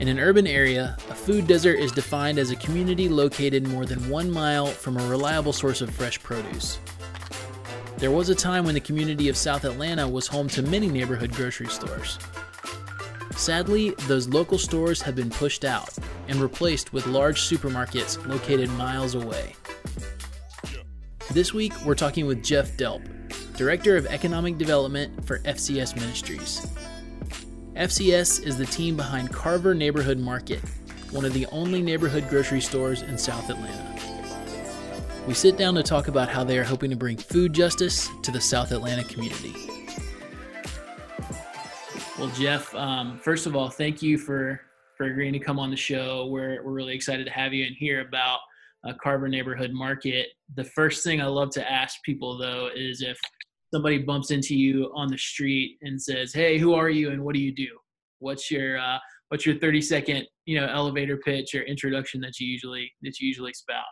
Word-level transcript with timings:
In 0.00 0.06
an 0.06 0.20
urban 0.20 0.46
area, 0.46 0.96
a 1.10 1.14
food 1.14 1.48
desert 1.48 1.80
is 1.80 1.90
defined 1.90 2.38
as 2.38 2.52
a 2.52 2.56
community 2.56 3.08
located 3.08 3.66
more 3.66 3.84
than 3.84 4.08
one 4.08 4.30
mile 4.30 4.66
from 4.66 4.96
a 4.96 5.08
reliable 5.08 5.52
source 5.52 5.80
of 5.80 5.90
fresh 5.90 6.22
produce. 6.22 6.78
There 7.96 8.12
was 8.12 8.28
a 8.28 8.34
time 8.34 8.64
when 8.64 8.74
the 8.74 8.80
community 8.80 9.28
of 9.28 9.36
South 9.36 9.64
Atlanta 9.64 10.06
was 10.06 10.28
home 10.28 10.46
to 10.50 10.62
many 10.62 10.86
neighborhood 10.86 11.32
grocery 11.32 11.66
stores. 11.66 12.16
Sadly, 13.32 13.90
those 14.06 14.28
local 14.28 14.56
stores 14.56 15.02
have 15.02 15.16
been 15.16 15.30
pushed 15.30 15.64
out 15.64 15.90
and 16.28 16.40
replaced 16.40 16.92
with 16.92 17.08
large 17.08 17.40
supermarkets 17.40 18.24
located 18.28 18.70
miles 18.70 19.16
away. 19.16 19.56
This 21.32 21.52
week, 21.52 21.72
we're 21.84 21.96
talking 21.96 22.26
with 22.26 22.44
Jeff 22.44 22.76
Delp, 22.76 23.02
Director 23.56 23.96
of 23.96 24.06
Economic 24.06 24.58
Development 24.58 25.26
for 25.26 25.40
FCS 25.40 25.96
Ministries. 25.96 26.68
FCS 27.78 28.44
is 28.44 28.58
the 28.58 28.66
team 28.66 28.96
behind 28.96 29.32
Carver 29.32 29.72
Neighborhood 29.72 30.18
Market, 30.18 30.58
one 31.12 31.24
of 31.24 31.32
the 31.32 31.46
only 31.52 31.80
neighborhood 31.80 32.28
grocery 32.28 32.60
stores 32.60 33.02
in 33.02 33.16
South 33.16 33.48
Atlanta. 33.50 33.94
We 35.28 35.34
sit 35.34 35.56
down 35.56 35.76
to 35.76 35.84
talk 35.84 36.08
about 36.08 36.28
how 36.28 36.42
they 36.42 36.58
are 36.58 36.64
hoping 36.64 36.90
to 36.90 36.96
bring 36.96 37.16
food 37.16 37.52
justice 37.52 38.10
to 38.22 38.32
the 38.32 38.40
South 38.40 38.72
Atlanta 38.72 39.04
community. 39.04 39.54
Well, 42.18 42.30
Jeff, 42.34 42.74
um, 42.74 43.20
first 43.20 43.46
of 43.46 43.54
all, 43.54 43.68
thank 43.68 44.02
you 44.02 44.18
for 44.18 44.60
for 44.96 45.06
agreeing 45.06 45.34
to 45.34 45.38
come 45.38 45.60
on 45.60 45.70
the 45.70 45.76
show. 45.76 46.26
We're 46.26 46.64
we're 46.64 46.72
really 46.72 46.96
excited 46.96 47.26
to 47.26 47.32
have 47.32 47.54
you 47.54 47.64
and 47.64 47.76
hear 47.76 48.00
about 48.00 48.40
uh, 48.82 48.92
Carver 49.00 49.28
Neighborhood 49.28 49.70
Market. 49.72 50.26
The 50.56 50.64
first 50.64 51.04
thing 51.04 51.20
I 51.20 51.26
love 51.26 51.50
to 51.50 51.70
ask 51.70 52.02
people 52.02 52.36
though 52.36 52.70
is 52.74 53.02
if 53.02 53.20
somebody 53.72 53.98
bumps 53.98 54.30
into 54.30 54.56
you 54.56 54.90
on 54.94 55.08
the 55.08 55.18
street 55.18 55.78
and 55.82 56.00
says, 56.00 56.32
"Hey, 56.32 56.58
who 56.58 56.74
are 56.74 56.90
you 56.90 57.10
and 57.10 57.22
what 57.22 57.34
do 57.34 57.40
you 57.40 57.52
do?" 57.52 57.68
What's 58.20 58.50
your 58.50 58.78
uh, 58.78 58.98
what's 59.28 59.46
your 59.46 59.58
30 59.58 59.80
second 59.82 60.26
you 60.46 60.60
know 60.60 60.66
elevator 60.66 61.16
pitch 61.18 61.54
or 61.54 61.62
introduction 61.62 62.20
that 62.22 62.40
you 62.40 62.48
usually 62.48 62.92
that 63.02 63.20
you 63.20 63.28
usually 63.28 63.52
spout? 63.52 63.84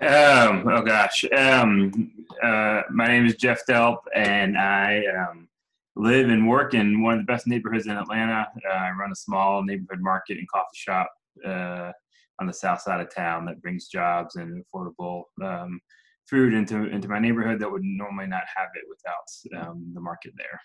Um, 0.00 0.68
oh 0.68 0.82
gosh. 0.82 1.24
Um, 1.34 2.12
uh, 2.42 2.82
my 2.90 3.06
name 3.06 3.26
is 3.26 3.36
Jeff 3.36 3.60
Delp, 3.66 3.98
and 4.14 4.58
I 4.58 5.02
um, 5.06 5.48
live 5.96 6.28
and 6.28 6.46
work 6.46 6.74
in 6.74 7.02
one 7.02 7.14
of 7.14 7.20
the 7.20 7.32
best 7.32 7.46
neighborhoods 7.46 7.86
in 7.86 7.96
Atlanta. 7.96 8.46
Uh, 8.68 8.74
I 8.74 8.90
run 8.90 9.10
a 9.10 9.16
small 9.16 9.62
neighborhood 9.62 10.02
market 10.02 10.36
and 10.38 10.48
coffee 10.50 10.66
shop 10.74 11.10
uh, 11.46 11.92
on 12.40 12.46
the 12.46 12.52
south 12.52 12.82
side 12.82 13.00
of 13.00 13.14
town 13.14 13.46
that 13.46 13.62
brings 13.62 13.88
jobs 13.88 14.36
and 14.36 14.62
affordable 14.62 15.22
um, 15.42 15.80
food 16.28 16.52
into 16.52 16.84
into 16.90 17.08
my 17.08 17.18
neighborhood 17.18 17.60
that 17.60 17.70
would 17.70 17.84
normally 17.84 18.26
not 18.26 18.42
have 18.54 18.68
it 18.74 18.84
without 18.88 19.68
um, 19.68 19.90
the 19.94 20.00
market 20.00 20.32
there. 20.36 20.60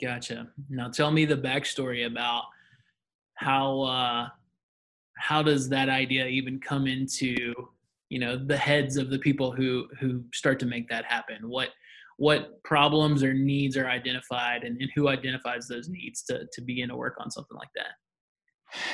Gotcha. 0.00 0.48
Now 0.68 0.88
tell 0.88 1.10
me 1.10 1.24
the 1.24 1.36
backstory 1.36 2.06
about 2.06 2.44
how 3.34 3.82
uh, 3.82 4.28
how 5.18 5.42
does 5.42 5.68
that 5.68 5.88
idea 5.88 6.26
even 6.26 6.58
come 6.58 6.86
into 6.86 7.52
you 8.08 8.18
know 8.18 8.36
the 8.36 8.56
heads 8.56 8.96
of 8.96 9.10
the 9.10 9.18
people 9.18 9.52
who 9.52 9.86
who 10.00 10.24
start 10.32 10.58
to 10.60 10.66
make 10.66 10.88
that 10.88 11.04
happen? 11.04 11.48
What 11.48 11.68
what 12.16 12.62
problems 12.64 13.22
or 13.22 13.32
needs 13.32 13.78
are 13.78 13.86
identified 13.86 14.62
and, 14.64 14.78
and 14.80 14.90
who 14.94 15.08
identifies 15.08 15.66
those 15.68 15.88
needs 15.88 16.22
to 16.24 16.46
to 16.52 16.60
begin 16.60 16.88
to 16.88 16.96
work 16.96 17.14
on 17.18 17.30
something 17.30 17.56
like 17.56 17.70
that? 17.74 17.92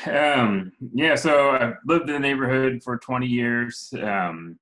Um, 0.06 0.72
yeah, 0.94 1.14
so 1.14 1.50
I've 1.50 1.74
lived 1.86 2.08
in 2.08 2.14
the 2.14 2.20
neighborhood 2.20 2.80
for 2.82 2.96
20 2.96 3.26
years. 3.26 3.92
Um, 4.02 4.58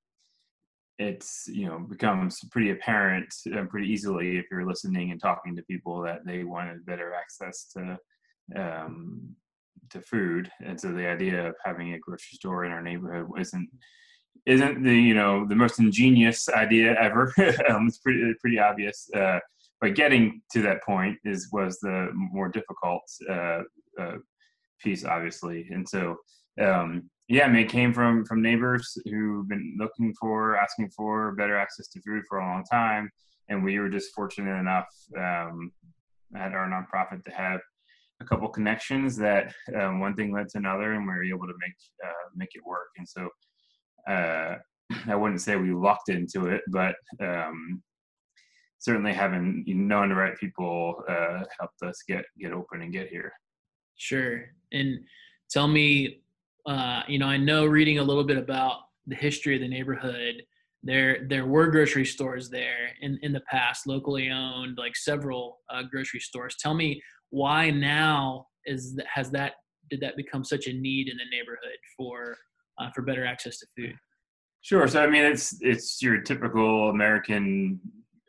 it's 0.99 1.49
you 1.49 1.66
know 1.66 1.78
becomes 1.78 2.38
pretty 2.53 2.71
apparent 2.71 3.32
uh, 3.56 3.65
pretty 3.65 3.88
easily 3.88 4.38
if 4.38 4.47
you're 4.50 4.66
listening 4.66 5.10
and 5.10 5.21
talking 5.21 5.56
to 5.56 5.62
people 5.62 6.00
that 6.03 6.25
they 6.25 6.44
wanted 6.44 6.87
better 6.87 7.12
access 7.15 7.66
to 7.72 7.99
um, 8.56 9.34
to 9.91 10.00
food. 10.00 10.50
And 10.65 10.81
so 10.81 10.93
the 10.93 11.06
idea 11.06 11.49
of 11.49 11.56
having 11.65 11.94
a 11.94 11.99
grocery 11.99 12.37
store 12.37 12.65
in 12.65 12.72
our 12.72 12.82
neighborhood 12.82 13.28
isn't 13.38 13.69
isn't 14.47 14.82
the 14.82 14.94
you 14.94 15.15
know 15.15 15.47
the 15.47 15.56
most 15.56 15.78
ingenious 15.78 16.49
idea 16.49 16.94
ever. 17.00 17.32
Um, 17.69 17.88
it's 17.88 17.99
pretty 17.99 18.34
pretty 18.41 18.59
obvious 18.59 19.09
uh, 19.15 19.38
but 19.81 19.94
getting 19.94 20.41
to 20.53 20.62
that 20.62 20.82
point 20.82 21.19
is 21.25 21.49
was 21.53 21.78
the 21.81 22.09
more 22.15 22.49
difficult 22.49 23.03
uh, 23.28 23.61
uh 23.99 24.16
piece 24.81 25.05
obviously. 25.05 25.66
And 25.71 25.88
so 25.88 26.16
um, 26.61 27.11
yeah, 27.28 27.44
I 27.44 27.48
mean, 27.48 27.64
it 27.64 27.70
came 27.70 27.94
from 27.94 28.24
from 28.24 28.42
neighbors 28.42 28.98
who've 29.06 29.48
been 29.48 29.76
looking 29.78 30.14
for, 30.20 30.56
asking 30.56 30.90
for 30.90 31.32
better 31.32 31.56
access 31.56 31.88
to 31.88 32.00
food 32.02 32.22
for 32.28 32.38
a 32.38 32.46
long 32.46 32.64
time, 32.70 33.10
and 33.48 33.64
we 33.64 33.78
were 33.78 33.88
just 33.88 34.14
fortunate 34.14 34.58
enough 34.58 34.86
um, 35.16 35.72
at 36.36 36.52
our 36.52 36.68
nonprofit 36.68 37.24
to 37.24 37.30
have 37.30 37.60
a 38.20 38.24
couple 38.24 38.48
connections 38.48 39.16
that 39.16 39.54
um, 39.74 40.00
one 40.00 40.14
thing 40.14 40.32
led 40.32 40.48
to 40.50 40.58
another, 40.58 40.92
and 40.92 41.06
we 41.06 41.14
were 41.14 41.24
able 41.24 41.46
to 41.46 41.54
make 41.58 41.74
uh, 42.04 42.28
make 42.34 42.50
it 42.54 42.64
work. 42.64 42.88
And 42.98 43.08
so, 43.08 43.28
uh, 44.06 44.56
I 45.06 45.16
wouldn't 45.16 45.40
say 45.40 45.56
we 45.56 45.72
lucked 45.72 46.10
into 46.10 46.48
it, 46.48 46.60
but 46.68 46.94
um, 47.20 47.82
certainly 48.78 49.14
having 49.14 49.64
known 49.66 50.10
the 50.10 50.14
right 50.14 50.36
people 50.36 51.02
uh, 51.08 51.42
helped 51.58 51.82
us 51.82 52.02
get 52.06 52.26
get 52.38 52.52
open 52.52 52.82
and 52.82 52.92
get 52.92 53.08
here. 53.08 53.32
Sure, 53.96 54.44
and 54.72 54.98
tell 55.50 55.68
me 55.68 56.20
uh, 56.66 57.02
you 57.08 57.19
know, 57.19 57.26
I 57.26 57.36
know 57.36 57.66
reading 57.66 57.98
a 57.98 58.02
little 58.02 58.25
bit 58.25 58.38
about 58.38 58.80
the 59.06 59.16
history 59.16 59.54
of 59.54 59.60
the 59.60 59.69
neighborhood. 59.69 60.42
There, 60.82 61.26
there 61.28 61.47
were 61.47 61.69
grocery 61.69 62.04
stores 62.04 62.50
there 62.50 62.91
in, 63.00 63.19
in 63.22 63.32
the 63.32 63.42
past, 63.50 63.86
locally 63.86 64.30
owned, 64.30 64.76
like 64.76 64.97
several 64.97 65.60
uh, 65.70 65.82
grocery 65.91 66.20
stores. 66.20 66.56
Tell 66.60 66.75
me 66.75 67.02
why 67.30 67.70
now 67.70 68.47
is 68.66 68.98
has 69.12 69.30
that 69.30 69.52
did 69.91 70.00
that 70.00 70.16
become 70.16 70.44
such 70.44 70.66
a 70.66 70.72
need 70.72 71.08
in 71.08 71.16
the 71.16 71.36
neighborhood 71.36 71.78
for 71.97 72.36
uh, 72.81 72.91
for 72.94 73.02
better 73.02 73.26
access 73.26 73.58
to 73.58 73.66
food? 73.76 73.94
Sure. 74.62 74.86
So 74.88 75.02
I 75.02 75.06
mean, 75.06 75.25
it's 75.25 75.56
it's 75.60 76.02
your 76.02 76.20
typical 76.20 76.91
American 76.91 77.81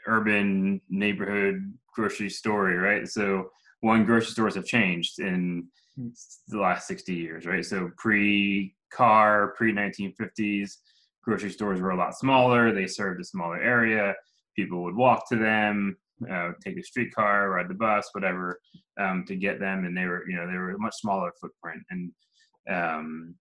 urban 0.07 0.81
neighborhood 0.90 1.73
grocery 1.94 2.29
story, 2.29 2.75
right? 2.78 3.07
So 3.07 3.50
one 3.81 4.06
grocery 4.06 4.31
stores 4.31 4.56
have 4.56 4.66
changed 4.66 5.19
in 5.19 5.67
the 5.97 6.59
last 6.59 6.88
60 6.88 7.13
years, 7.13 7.45
right? 7.45 7.66
So 7.66 7.89
pre 7.97 8.75
car, 8.91 9.53
pre 9.57 9.73
1950s, 9.73 10.72
grocery 11.23 11.51
stores 11.51 11.81
were 11.81 11.91
a 11.91 11.97
lot 11.97 12.17
smaller. 12.17 12.72
They 12.72 12.88
served 12.88 13.22
a 13.22 13.25
smaller 13.25 13.57
area. 13.57 14.13
People 14.55 14.84
would 14.84 14.95
walk 14.95 15.28
to 15.29 15.35
them, 15.35 15.97
uh, 16.29 16.51
take 16.63 16.78
a 16.78 16.84
streetcar, 16.84 17.50
ride 17.50 17.69
the 17.69 17.73
bus, 17.73 18.09
whatever, 18.13 18.59
um, 19.00 19.25
to 19.28 19.35
get 19.35 19.59
them. 19.59 19.85
And 19.85 19.97
they 19.97 20.05
were, 20.05 20.23
you 20.29 20.35
know, 20.35 20.47
they 20.47 20.57
were 20.57 20.72
a 20.72 20.79
much 20.79 20.95
smaller 20.95 21.31
footprint. 21.41 21.84
And 21.89 22.11
um, 22.69 23.35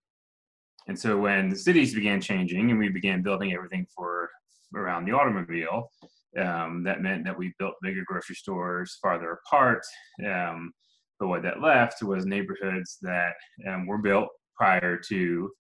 and 0.86 0.98
so 0.98 1.16
when 1.16 1.48
the 1.48 1.56
cities 1.56 1.94
began 1.94 2.20
changing 2.20 2.70
and 2.70 2.78
we 2.78 2.88
began 2.90 3.22
building 3.22 3.54
everything 3.54 3.86
for 3.94 4.30
around 4.76 5.06
the 5.06 5.12
automobile, 5.12 5.90
um, 6.38 6.82
that 6.84 7.00
meant 7.00 7.24
that 7.24 7.38
we 7.38 7.54
built 7.58 7.74
bigger 7.80 8.02
grocery 8.06 8.34
stores 8.34 8.98
farther 9.00 9.40
apart. 9.46 9.82
Um, 10.26 10.72
but 11.18 11.28
what 11.28 11.42
that 11.42 11.60
left 11.60 12.02
was 12.02 12.26
neighborhoods 12.26 12.98
that 13.02 13.34
um, 13.68 13.86
were 13.86 13.98
built 13.98 14.28
prior 14.56 14.96
to 14.96 15.50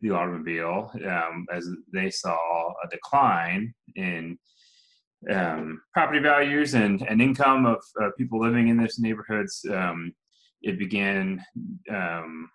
the 0.00 0.10
automobile 0.10 0.90
um, 1.06 1.46
as 1.52 1.68
they 1.92 2.10
saw 2.10 2.36
a 2.84 2.88
decline 2.90 3.72
in 3.96 4.38
um, 5.30 5.80
property 5.92 6.20
values 6.20 6.74
and, 6.74 7.02
and 7.08 7.20
income 7.20 7.66
of 7.66 7.82
uh, 8.00 8.10
people 8.18 8.40
living 8.40 8.68
in 8.68 8.76
those 8.76 8.98
neighborhoods. 8.98 9.64
Um, 9.70 10.12
it 10.62 10.78
began, 10.78 11.42
um, 11.90 12.50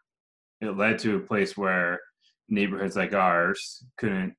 it 0.61 0.77
led 0.77 0.99
to 0.99 1.17
a 1.17 1.21
place 1.21 1.57
where 1.57 1.99
neighborhoods 2.47 2.95
like 2.95 3.13
ours 3.13 3.83
couldn't 3.97 4.33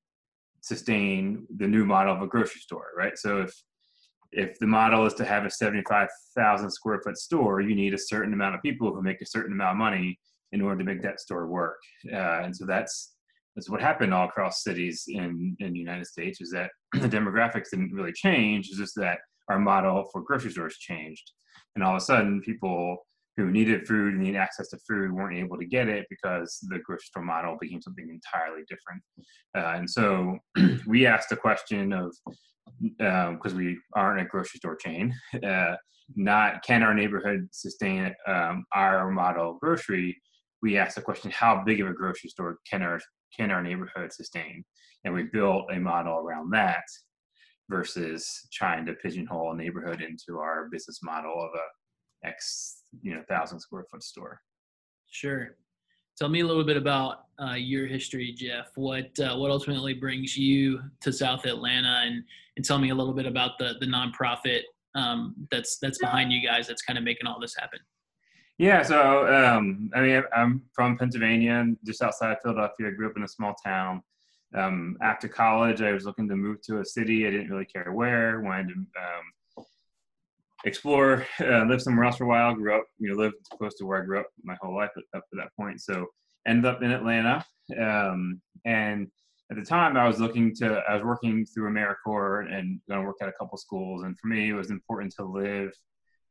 sustain 0.63 1.47
the 1.57 1.67
new 1.67 1.85
model 1.85 2.15
of 2.15 2.23
a 2.23 2.27
grocery 2.27 2.61
store, 2.61 2.89
right? 2.97 3.17
So 3.17 3.43
if 3.43 3.55
if 4.33 4.59
the 4.59 4.67
model 4.67 5.07
is 5.07 5.15
to 5.15 5.25
have 5.25 5.45
a 5.45 5.51
75,000 5.51 6.71
square 6.71 7.01
foot 7.03 7.19
store, 7.19 7.61
you 7.61 7.75
need 7.75 7.95
a 7.95 7.99
certain 7.99 8.33
amount 8.33 8.55
of 8.55 8.63
people 8.63 8.95
who 8.95 9.03
make 9.03 9.21
a 9.21 9.27
certain 9.27 9.53
amount 9.53 9.73
of 9.73 9.79
money 9.79 10.19
in 10.53 10.61
order 10.61 10.79
to 10.79 10.85
make 10.85 11.03
that 11.03 11.21
store 11.21 11.47
work. 11.47 11.79
Uh, 12.13 12.43
and 12.43 12.57
so 12.57 12.67
that's 12.67 13.15
that's 13.57 13.69
what 13.69 13.81
happened 13.81 14.15
all 14.15 14.29
across 14.29 14.63
cities 14.63 15.05
in 15.09 15.57
in 15.59 15.73
the 15.73 15.79
United 15.79 16.07
States 16.07 16.41
is 16.41 16.51
that 16.51 16.71
the 16.93 17.09
demographics 17.09 17.71
didn't 17.71 17.93
really 17.93 18.13
change. 18.13 18.69
It's 18.69 18.79
just 18.79 18.95
that 18.97 19.19
our 19.49 19.59
model 19.59 20.09
for 20.13 20.23
grocery 20.23 20.53
stores 20.53 20.77
changed, 20.77 21.33
and 21.75 21.85
all 21.85 21.97
of 21.97 22.03
a 22.03 22.05
sudden 22.05 22.41
people 22.43 23.07
who 23.41 23.51
needed 23.51 23.87
food 23.87 24.15
and 24.15 24.23
needed 24.23 24.37
access 24.37 24.69
to 24.69 24.79
food 24.87 25.11
weren't 25.13 25.37
able 25.37 25.57
to 25.57 25.65
get 25.65 25.89
it 25.89 26.07
because 26.11 26.59
the 26.69 26.79
grocery 26.85 27.05
store 27.05 27.23
model 27.23 27.57
became 27.61 27.81
something 27.81 28.09
entirely 28.09 28.63
different. 28.69 29.03
Uh, 29.57 29.79
and 29.79 29.89
so 29.89 30.37
we 30.87 31.07
asked 31.07 31.31
the 31.31 31.37
question 31.37 31.93
of 31.93 32.15
because 32.99 33.53
um, 33.53 33.59
we 33.59 33.79
aren't 33.95 34.21
a 34.21 34.25
grocery 34.25 34.59
store 34.59 34.77
chain, 34.77 35.15
uh, 35.47 35.75
not 36.17 36.63
can 36.63 36.83
our 36.83 36.95
neighborhood 36.95 37.49
sustain 37.53 38.15
um, 38.27 38.65
our 38.75 39.11
model 39.11 39.59
grocery? 39.61 40.21
We 40.63 40.77
asked 40.77 40.97
the 40.97 41.03
question: 41.03 41.31
How 41.31 41.63
big 41.65 41.81
of 41.81 41.89
a 41.89 41.95
grocery 41.95 42.31
store 42.31 42.59
can 42.69 42.83
our 42.83 43.01
can 43.37 43.51
our 43.51 43.63
neighborhood 43.63 44.13
sustain? 44.13 44.65
And 45.05 45.15
we 45.15 45.25
built 45.25 45.71
a 45.73 45.79
model 45.79 46.19
around 46.19 46.51
that 46.51 46.83
versus 47.71 48.29
trying 48.53 48.85
to 48.87 48.95
pigeonhole 48.95 49.53
a 49.53 49.57
neighborhood 49.57 50.03
into 50.03 50.39
our 50.41 50.69
business 50.71 51.01
model 51.03 51.33
of 51.33 51.51
a 51.55 51.80
X 52.25 52.83
you 53.03 53.15
know 53.15 53.23
thousand 53.29 53.61
square 53.61 53.85
foot 53.91 54.03
store. 54.03 54.41
Sure. 55.11 55.57
Tell 56.19 56.29
me 56.29 56.41
a 56.41 56.47
little 56.47 56.65
bit 56.65 56.77
about 56.77 57.25
uh, 57.43 57.55
your 57.55 57.87
history, 57.87 58.33
Jeff. 58.33 58.69
What 58.75 59.19
uh, 59.19 59.37
what 59.37 59.51
ultimately 59.51 59.95
brings 59.95 60.37
you 60.37 60.81
to 61.01 61.13
South 61.13 61.47
Atlanta, 61.47 62.03
and 62.05 62.23
and 62.57 62.65
tell 62.65 62.79
me 62.79 62.91
a 62.91 62.95
little 62.95 63.15
bit 63.15 63.27
about 63.27 63.53
the 63.59 63.75
the 63.81 63.87
nonprofit 63.87 64.63
um, 64.95 65.35
that's 65.51 65.79
that's 65.79 65.99
behind 65.99 66.33
you 66.33 66.47
guys 66.47 66.67
that's 66.67 66.83
kind 66.83 66.99
of 66.99 67.05
making 67.05 67.27
all 67.27 67.41
this 67.41 67.55
happen. 67.59 67.79
Yeah, 68.59 68.83
so 68.83 69.27
um, 69.35 69.91
I 69.95 70.01
mean, 70.03 70.23
I'm 70.37 70.63
from 70.75 70.99
Pennsylvania, 70.99 71.65
just 71.87 72.03
outside 72.03 72.37
Philadelphia. 72.43 72.89
I 72.89 72.91
grew 72.91 73.09
up 73.09 73.17
in 73.17 73.23
a 73.23 73.29
small 73.29 73.55
town. 73.65 74.03
Um, 74.55 74.99
after 75.01 75.29
college, 75.29 75.81
I 75.81 75.93
was 75.93 76.05
looking 76.05 76.29
to 76.29 76.37
move 76.37 76.61
to 76.63 76.81
a 76.81 76.85
city. 76.85 77.27
I 77.27 77.31
didn't 77.31 77.51
really 77.51 77.65
care 77.65 77.91
where. 77.93 78.41
Wanted 78.41 78.69
to 78.69 78.75
um, 78.75 79.25
explore, 80.65 81.27
uh, 81.41 81.65
live 81.65 81.83
somewhere 81.83 82.05
else 82.05 82.17
for 82.17 82.25
a 82.25 82.29
while. 82.29 82.55
Grew 82.55 82.75
up, 82.75 82.85
you 82.99 83.09
know, 83.09 83.17
lived 83.17 83.37
close 83.57 83.75
to 83.77 83.87
where 83.87 84.03
I 84.03 84.05
grew 84.05 84.21
up 84.21 84.27
my 84.43 84.57
whole 84.61 84.75
life 84.75 84.91
up 85.15 85.23
to 85.31 85.37
that 85.37 85.55
point. 85.59 85.81
So 85.81 86.07
ended 86.47 86.67
up 86.67 86.83
in 86.83 86.91
Atlanta, 86.91 87.45
um, 87.79 88.41
and 88.65 89.09
at 89.51 89.57
the 89.57 89.65
time 89.65 89.97
I 89.97 90.07
was 90.07 90.21
looking 90.21 90.55
to 90.57 90.83
I 90.89 90.95
was 90.95 91.05
working 91.05 91.45
through 91.45 91.71
AmeriCorps 91.71 92.53
and 92.53 92.81
going 92.89 93.01
to 93.01 93.07
work 93.07 93.17
at 93.21 93.29
a 93.29 93.33
couple 93.33 93.59
schools 93.59 94.05
and 94.05 94.19
for 94.19 94.29
me 94.29 94.51
it 94.51 94.55
was 94.55 94.71
important 94.71 95.13
to 95.17 95.25
live 95.25 95.73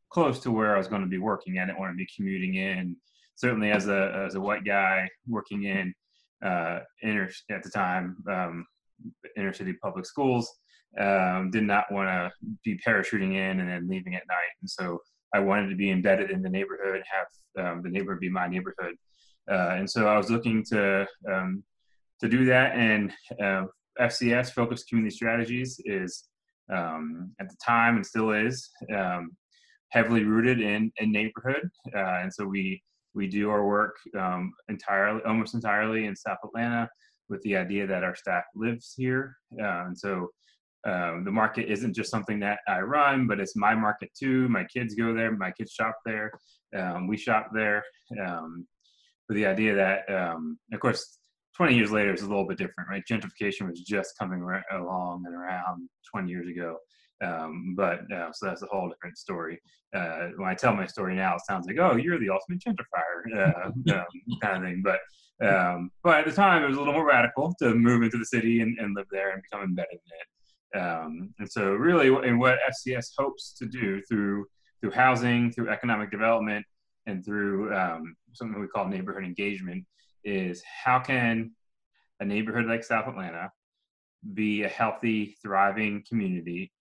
close 0.10 0.40
to 0.40 0.52
where 0.52 0.74
I 0.74 0.78
was 0.78 0.88
going 0.88 1.02
to 1.02 1.08
be 1.08 1.18
working 1.18 1.60
I 1.60 1.66
didn't 1.66 1.80
want 1.80 1.92
to 1.92 1.98
be 1.98 2.08
commuting 2.16 2.56
in 2.56 2.96
certainly 3.36 3.72
as 3.72 3.88
a 3.88 4.24
as 4.26 4.36
a 4.36 4.42
white 4.42 4.66
guy 4.66 5.08
working 5.28 5.64
in 5.64 5.94
uh, 6.44 6.80
inner 7.04 7.30
at 7.52 7.64
the 7.64 7.70
time 7.70 8.18
um, 8.30 8.66
inner 9.36 9.54
city 9.54 9.74
public 9.74 10.06
schools 10.06 10.50
um, 11.00 11.52
did 11.52 11.64
not 11.64 11.92
want 11.92 12.08
to 12.08 12.32
be 12.64 12.80
parachuting 12.86 13.34
in 13.34 13.60
and 13.60 13.70
then 13.70 13.88
leaving 13.88 14.16
at 14.16 14.28
night 14.28 14.54
and 14.62 14.70
so 14.70 15.00
I 15.34 15.40
wanted 15.40 15.70
to 15.70 15.76
be 15.76 15.92
embedded 15.92 16.32
in 16.32 16.42
the 16.42 16.50
neighborhood 16.50 17.04
have 17.12 17.66
um, 17.66 17.84
the 17.84 17.90
neighborhood 17.90 18.22
be 18.22 18.30
my 18.30 18.48
neighborhood 18.48 18.96
uh, 19.50 19.76
and 19.78 19.90
so 19.90 20.08
I 20.08 20.18
was 20.18 20.30
looking 20.30 20.64
to 20.72 21.08
um, 21.32 21.64
to 22.20 22.28
do 22.28 22.46
that. 22.46 22.76
And 22.76 23.12
uh, 23.42 23.66
FCS, 24.00 24.52
Focused 24.54 24.88
Community 24.88 25.16
Strategies, 25.16 25.80
is 25.86 26.26
um, 26.72 27.32
at 27.40 27.50
the 27.50 27.56
time 27.66 27.96
and 27.96 28.06
still 28.06 28.32
is 28.32 28.70
um, 28.96 29.32
heavily 29.90 30.24
rooted 30.24 30.62
in, 30.62 30.92
in 30.98 31.12
neighborhood. 31.12 31.70
Uh, 31.96 32.20
and 32.22 32.34
so 32.34 32.46
we 32.46 32.82
we 33.16 33.28
do 33.28 33.50
our 33.50 33.66
work 33.66 33.96
um, 34.18 34.54
entirely, 34.70 35.20
almost 35.26 35.56
entirely 35.56 36.06
in 36.06 36.16
South 36.16 36.38
Atlanta, 36.44 36.88
with 37.28 37.42
the 37.42 37.58
idea 37.58 37.88
that 37.88 38.04
our 38.04 38.16
staff 38.16 38.44
lives 38.56 38.94
here. 38.96 39.36
Uh, 39.60 39.86
and 39.88 39.98
so 39.98 40.30
um, 40.88 41.24
the 41.26 41.32
market 41.32 41.70
isn't 41.70 41.94
just 41.94 42.12
something 42.12 42.40
that 42.40 42.60
I 42.68 42.80
run, 42.82 43.28
but 43.28 43.40
it's 43.40 43.56
my 43.56 43.76
market 43.76 44.12
too. 44.18 44.48
My 44.50 44.64
kids 44.64 44.96
go 44.96 45.14
there, 45.14 45.32
my 45.32 45.52
kids 45.52 45.72
shop 45.72 45.96
there, 46.06 46.32
um, 46.78 47.08
we 47.08 47.18
shop 47.18 47.50
there. 47.54 47.84
Um, 48.24 48.66
with 49.28 49.38
the 49.38 49.46
idea 49.46 49.76
that, 49.76 50.10
um, 50.10 50.58
of 50.74 50.80
course, 50.80 51.20
20 51.56 51.76
years 51.76 51.92
later 51.92 52.14
is 52.14 52.22
a 52.22 52.28
little 52.28 52.48
bit 52.48 52.58
different, 52.58 52.90
right? 52.90 53.04
Gentrification 53.10 53.70
was 53.70 53.82
just 53.82 54.18
coming 54.18 54.42
along 54.72 55.24
and 55.26 55.36
around 55.36 55.88
20 56.12 56.30
years 56.30 56.48
ago. 56.48 56.78
Um, 57.22 57.76
but 57.76 58.12
uh, 58.12 58.32
so 58.32 58.46
that's 58.46 58.62
a 58.62 58.68
whole 58.68 58.90
different 58.90 59.18
story. 59.18 59.62
Uh, 59.94 60.30
when 60.38 60.48
I 60.48 60.56
tell 60.56 60.74
my 60.74 60.88
story 60.88 61.16
now, 61.16 61.36
it 61.36 61.42
sounds 61.48 61.68
like, 61.68 61.78
oh, 61.78 61.98
you're 61.98 62.20
the 62.20 62.30
ultimate 62.30 62.62
gentrifier 62.66 63.56
uh, 63.58 63.68
um, 63.96 64.40
kind 64.42 64.58
of 64.58 64.64
thing. 64.64 64.82
But 64.84 65.00
um, 65.42 65.92
but 66.04 66.20
at 66.20 66.26
the 66.26 66.34
time, 66.34 66.64
it 66.64 66.68
was 66.68 66.76
a 66.76 66.80
little 66.80 66.94
more 66.94 67.08
radical 67.08 67.56
to 67.62 67.74
move 67.74 68.04
into 68.04 68.18
the 68.18 68.26
city 68.26 68.60
and, 68.62 68.78
and 68.78 68.94
live 68.96 69.06
there 69.10 69.32
and 69.32 69.42
become 69.42 69.64
embedded 69.64 69.94
in 69.94 69.98
it. 69.98 70.28
Um, 70.76 71.34
and 71.40 71.50
so, 71.50 71.74
really, 71.74 72.08
and 72.28 72.40
what 72.40 72.60
FCS 72.70 73.12
hopes 73.18 73.54
to 73.60 73.66
do 73.66 74.02
through 74.04 74.46
through 74.82 74.92
housing, 74.92 75.52
through 75.52 75.70
economic 75.70 76.12
development, 76.12 76.66
and 77.06 77.26
through 77.26 77.76
um, 77.76 78.16
something 78.34 78.60
we 78.60 78.68
call 78.68 78.88
neighborhood 78.88 79.24
engagement 79.24 79.84
is 80.24 80.64
how 80.84 81.00
can 81.00 81.52
a 82.20 82.26
neighborhood 82.26 82.66
like 82.66 82.84
South 82.84 83.08
Atlanta 83.08 83.50
be 84.34 84.64
a 84.64 84.68
healthy, 84.68 85.38
thriving 85.42 86.04
community 86.08 86.72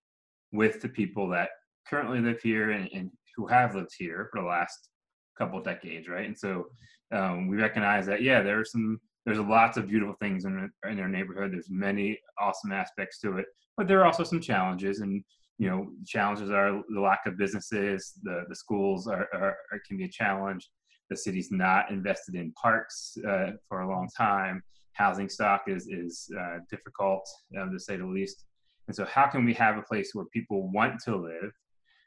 with 0.52 0.80
the 0.80 0.88
people 0.88 1.28
that 1.28 1.50
currently 1.88 2.20
live 2.20 2.40
here 2.40 2.70
and, 2.70 2.88
and 2.92 3.10
who 3.36 3.46
have 3.46 3.74
lived 3.74 3.94
here 3.96 4.28
for 4.32 4.40
the 4.40 4.46
last 4.46 4.88
couple 5.36 5.62
decades, 5.62 6.08
right? 6.08 6.26
And 6.26 6.36
so 6.36 6.66
um, 7.12 7.48
we 7.48 7.56
recognize 7.56 8.06
that 8.06 8.22
yeah, 8.22 8.42
there 8.42 8.58
are 8.58 8.64
some 8.64 9.00
there's 9.28 9.46
lots 9.46 9.76
of 9.76 9.88
beautiful 9.88 10.16
things 10.20 10.44
in, 10.44 10.70
in 10.88 11.00
our 11.00 11.08
neighborhood. 11.08 11.52
There's 11.52 11.70
many 11.70 12.18
awesome 12.40 12.72
aspects 12.72 13.20
to 13.20 13.38
it, 13.38 13.46
but 13.76 13.86
there 13.86 14.00
are 14.00 14.06
also 14.06 14.24
some 14.24 14.40
challenges. 14.40 15.00
And 15.00 15.22
you 15.58 15.68
know, 15.68 15.88
challenges 16.06 16.50
are 16.50 16.82
the 16.88 17.00
lack 17.00 17.26
of 17.26 17.36
businesses. 17.36 18.12
The 18.22 18.44
the 18.48 18.56
schools 18.56 19.06
are, 19.06 19.28
are, 19.32 19.56
are 19.72 19.80
can 19.86 19.96
be 19.98 20.04
a 20.04 20.08
challenge 20.08 20.68
the 21.08 21.16
city's 21.16 21.50
not 21.50 21.90
invested 21.90 22.34
in 22.34 22.52
parks 22.52 23.16
uh, 23.26 23.52
for 23.68 23.80
a 23.80 23.88
long 23.88 24.08
time. 24.16 24.62
Housing 24.92 25.28
stock 25.28 25.64
is 25.66 25.86
is 25.88 26.30
uh, 26.38 26.58
difficult 26.70 27.26
um, 27.58 27.72
to 27.72 27.78
say 27.78 27.96
the 27.96 28.06
least. 28.06 28.44
And 28.88 28.96
so, 28.96 29.04
how 29.04 29.26
can 29.26 29.44
we 29.44 29.54
have 29.54 29.76
a 29.76 29.82
place 29.82 30.10
where 30.14 30.24
people 30.26 30.70
want 30.72 31.00
to 31.04 31.16
live, 31.16 31.52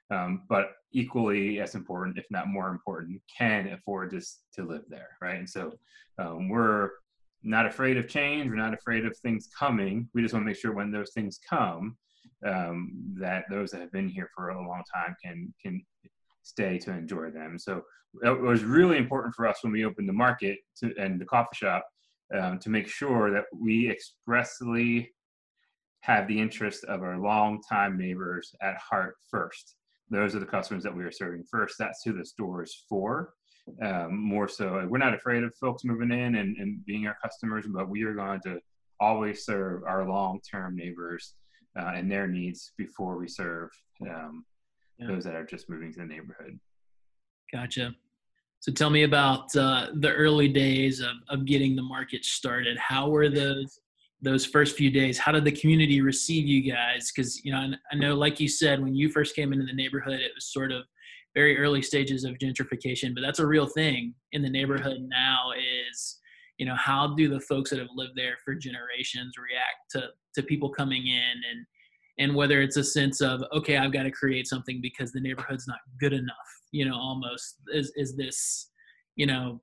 um, 0.10 0.44
but 0.50 0.72
equally 0.92 1.62
as 1.62 1.76
important, 1.76 2.18
if 2.18 2.26
not 2.30 2.48
more 2.48 2.70
important, 2.70 3.22
can 3.38 3.68
afford 3.70 4.12
to 4.12 4.22
to 4.56 4.68
live 4.68 4.84
there, 4.90 5.10
right? 5.22 5.38
And 5.38 5.50
so, 5.50 5.74
um, 6.20 6.50
we're 6.50 6.90
not 7.44 7.66
afraid 7.66 7.98
of 7.98 8.08
change. 8.08 8.50
We're 8.50 8.56
not 8.56 8.74
afraid 8.74 9.06
of 9.06 9.18
things 9.18 9.50
coming. 9.58 10.08
We 10.14 10.22
just 10.22 10.34
want 10.34 10.44
to 10.44 10.48
make 10.48 10.58
sure 10.58 10.74
when 10.74 10.92
those 10.92 11.12
things 11.14 11.40
come, 11.48 11.98
um, 12.46 12.92
that 13.20 13.46
those 13.50 13.72
that 13.72 13.82
have 13.82 13.92
been 13.92 14.10
here 14.10 14.30
for 14.36 14.50
a 14.50 14.56
long 14.56 14.84
time 14.94 15.16
can 15.24 15.54
can 15.62 15.82
stay 16.44 16.78
to 16.80 16.92
enjoy 16.92 17.30
them. 17.30 17.58
So 17.58 17.84
it 18.24 18.42
was 18.42 18.64
really 18.64 18.98
important 18.98 19.36
for 19.36 19.48
us 19.48 19.60
when 19.64 19.72
we 19.72 19.86
opened 19.86 20.10
the 20.10 20.14
market 20.14 20.58
to, 20.80 20.94
and 21.00 21.20
the 21.20 21.26
coffee 21.26 21.56
shop 21.56 21.86
um, 22.38 22.60
to 22.60 22.70
make 22.70 22.88
sure 22.88 23.32
that 23.32 23.46
we 23.54 23.90
expressly 23.90 25.12
have 26.02 26.28
the 26.28 26.40
interest 26.40 26.84
of 26.86 27.04
our 27.04 27.18
longtime 27.18 27.98
neighbors 27.98 28.54
at 28.62 28.76
heart 28.78 29.16
first. 29.30 29.76
Those 30.10 30.36
are 30.36 30.40
the 30.40 30.46
customers 30.46 30.84
that 30.84 30.96
we 30.96 31.04
are 31.04 31.12
serving 31.12 31.46
first. 31.50 31.76
That's 31.78 32.02
who 32.04 32.14
the 32.14 32.26
store 32.26 32.64
is 32.64 32.86
for. 32.90 33.34
Um, 33.82 34.18
more 34.18 34.48
so, 34.48 34.86
we're 34.90 34.98
not 34.98 35.14
afraid 35.14 35.44
of 35.44 35.56
folks 35.56 35.84
moving 35.84 36.12
in 36.12 36.36
and, 36.36 36.58
and 36.58 36.86
being 36.86 37.08
our 37.08 37.18
customers, 37.24 37.66
but 37.68 37.90
we 37.90 38.04
are 38.04 38.14
going 38.14 38.42
to 38.42 38.60
always 39.00 39.46
serve 39.46 39.84
our 39.84 40.08
long-term 40.08 40.76
neighbors 40.76 41.36
uh, 41.80 41.94
and 41.96 42.12
their 42.12 42.28
needs 42.28 42.74
before 42.78 43.18
we 43.18 43.28
serve 43.28 43.70
um, 44.02 44.46
yeah. 44.98 45.08
those 45.08 45.24
that 45.24 45.36
are 45.36 45.46
just 45.46 45.70
moving 45.70 45.92
to 45.94 46.00
the 46.00 46.06
neighborhood. 46.06 46.60
Gotcha. 47.52 47.94
So 48.60 48.72
tell 48.72 48.90
me 48.92 49.04
about 49.04 49.56
uh, 49.56 49.88
the 49.96 50.12
early 50.12 50.48
days 50.48 51.00
of, 51.00 51.16
of 51.30 51.46
getting 51.46 51.76
the 51.76 51.82
market 51.82 52.24
started. 52.24 52.78
How 52.78 53.10
were 53.10 53.30
those 53.30 53.80
those 54.22 54.46
first 54.46 54.76
few 54.76 54.92
days? 54.92 55.18
How 55.18 55.32
did 55.32 55.46
the 55.46 55.52
community 55.52 56.02
receive 56.02 56.48
you 56.48 56.72
guys? 56.72 57.12
Because 57.12 57.44
you 57.44 57.52
know, 57.52 57.72
I 57.92 57.96
know, 57.96 58.16
like 58.16 58.40
you 58.40 58.48
said, 58.48 58.82
when 58.82 58.96
you 58.96 59.10
first 59.10 59.36
came 59.36 59.54
into 59.54 59.66
the 59.66 59.74
neighborhood, 59.74 60.20
it 60.20 60.32
was 60.36 60.52
sort 60.52 60.72
of 60.72 60.84
very 61.34 61.58
early 61.58 61.82
stages 61.82 62.24
of 62.24 62.38
gentrification, 62.38 63.16
but 63.16 63.22
that's 63.22 63.40
a 63.40 63.48
real 63.48 63.66
thing 63.68 64.14
in 64.34 64.42
the 64.42 64.50
neighborhood 64.50 64.98
now. 65.02 65.52
Is 65.92 66.20
you 66.58 66.66
know, 66.66 66.76
how 66.76 67.16
do 67.16 67.28
the 67.30 67.40
folks 67.40 67.70
that 67.72 67.80
have 67.80 67.88
lived 67.96 68.14
there 68.16 68.38
for 68.46 68.54
generations 68.56 69.34
react 69.38 69.92
to 69.92 70.10
to 70.36 70.44
people 70.48 70.70
coming 70.70 71.08
in 71.08 71.34
and 71.50 71.66
and 72.20 72.36
whether 72.36 72.62
it's 72.62 72.78
a 72.78 72.84
sense 72.84 73.22
of 73.22 73.44
okay 73.54 73.78
i've 73.78 73.92
got 73.92 74.04
to 74.04 74.12
create 74.12 74.48
something 74.48 74.80
because 74.82 75.12
the 75.12 75.20
neighborhood's 75.20 75.68
not 75.68 75.80
good 76.00 76.14
enough 76.14 76.36
you 76.72 76.86
know 76.86 76.96
almost 76.96 77.58
is 77.74 77.92
is 77.96 78.16
this 78.16 78.70
you 79.16 79.26
know 79.26 79.62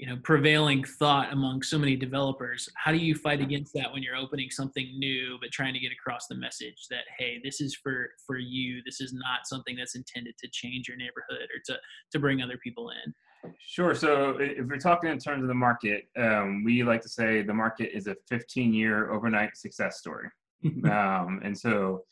you 0.00 0.06
know 0.06 0.16
prevailing 0.24 0.82
thought 0.82 1.30
among 1.30 1.62
so 1.62 1.78
many 1.78 1.94
developers 1.94 2.68
how 2.76 2.90
do 2.90 2.96
you 2.96 3.14
fight 3.14 3.40
against 3.42 3.74
that 3.74 3.92
when 3.92 4.02
you're 4.02 4.16
opening 4.16 4.48
something 4.50 4.88
new 4.98 5.36
but 5.42 5.50
trying 5.52 5.74
to 5.74 5.78
get 5.78 5.92
across 5.92 6.26
the 6.26 6.34
message 6.34 6.86
that 6.88 7.04
hey 7.18 7.38
this 7.44 7.60
is 7.60 7.74
for 7.74 8.08
for 8.26 8.38
you 8.38 8.80
this 8.86 9.00
is 9.02 9.12
not 9.12 9.40
something 9.44 9.76
that's 9.76 9.94
intended 9.94 10.34
to 10.38 10.48
change 10.48 10.88
your 10.88 10.96
neighborhood 10.96 11.48
or 11.54 11.60
to 11.66 11.78
to 12.10 12.18
bring 12.18 12.42
other 12.42 12.58
people 12.58 12.90
in 12.90 13.12
Sure. 13.58 13.94
So 13.94 14.36
if 14.38 14.66
we're 14.66 14.76
talking 14.76 15.08
in 15.08 15.18
terms 15.18 15.40
of 15.40 15.48
the 15.48 15.54
market, 15.54 16.08
um, 16.18 16.62
we 16.62 16.82
like 16.82 17.00
to 17.00 17.08
say 17.08 17.40
the 17.40 17.54
market 17.54 17.96
is 17.96 18.06
a 18.06 18.14
15 18.28 18.74
year 18.74 19.10
overnight 19.10 19.56
success 19.56 19.98
story. 19.98 20.28
um, 20.84 21.40
and 21.42 21.56
so 21.56 22.04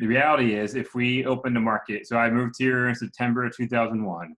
the 0.00 0.08
reality 0.08 0.56
is, 0.56 0.74
if 0.74 0.92
we 0.92 1.24
open 1.24 1.54
the 1.54 1.60
market, 1.60 2.08
so 2.08 2.16
I 2.16 2.30
moved 2.30 2.56
here 2.58 2.88
in 2.88 2.96
September 2.96 3.44
of 3.44 3.56
2001. 3.56 4.34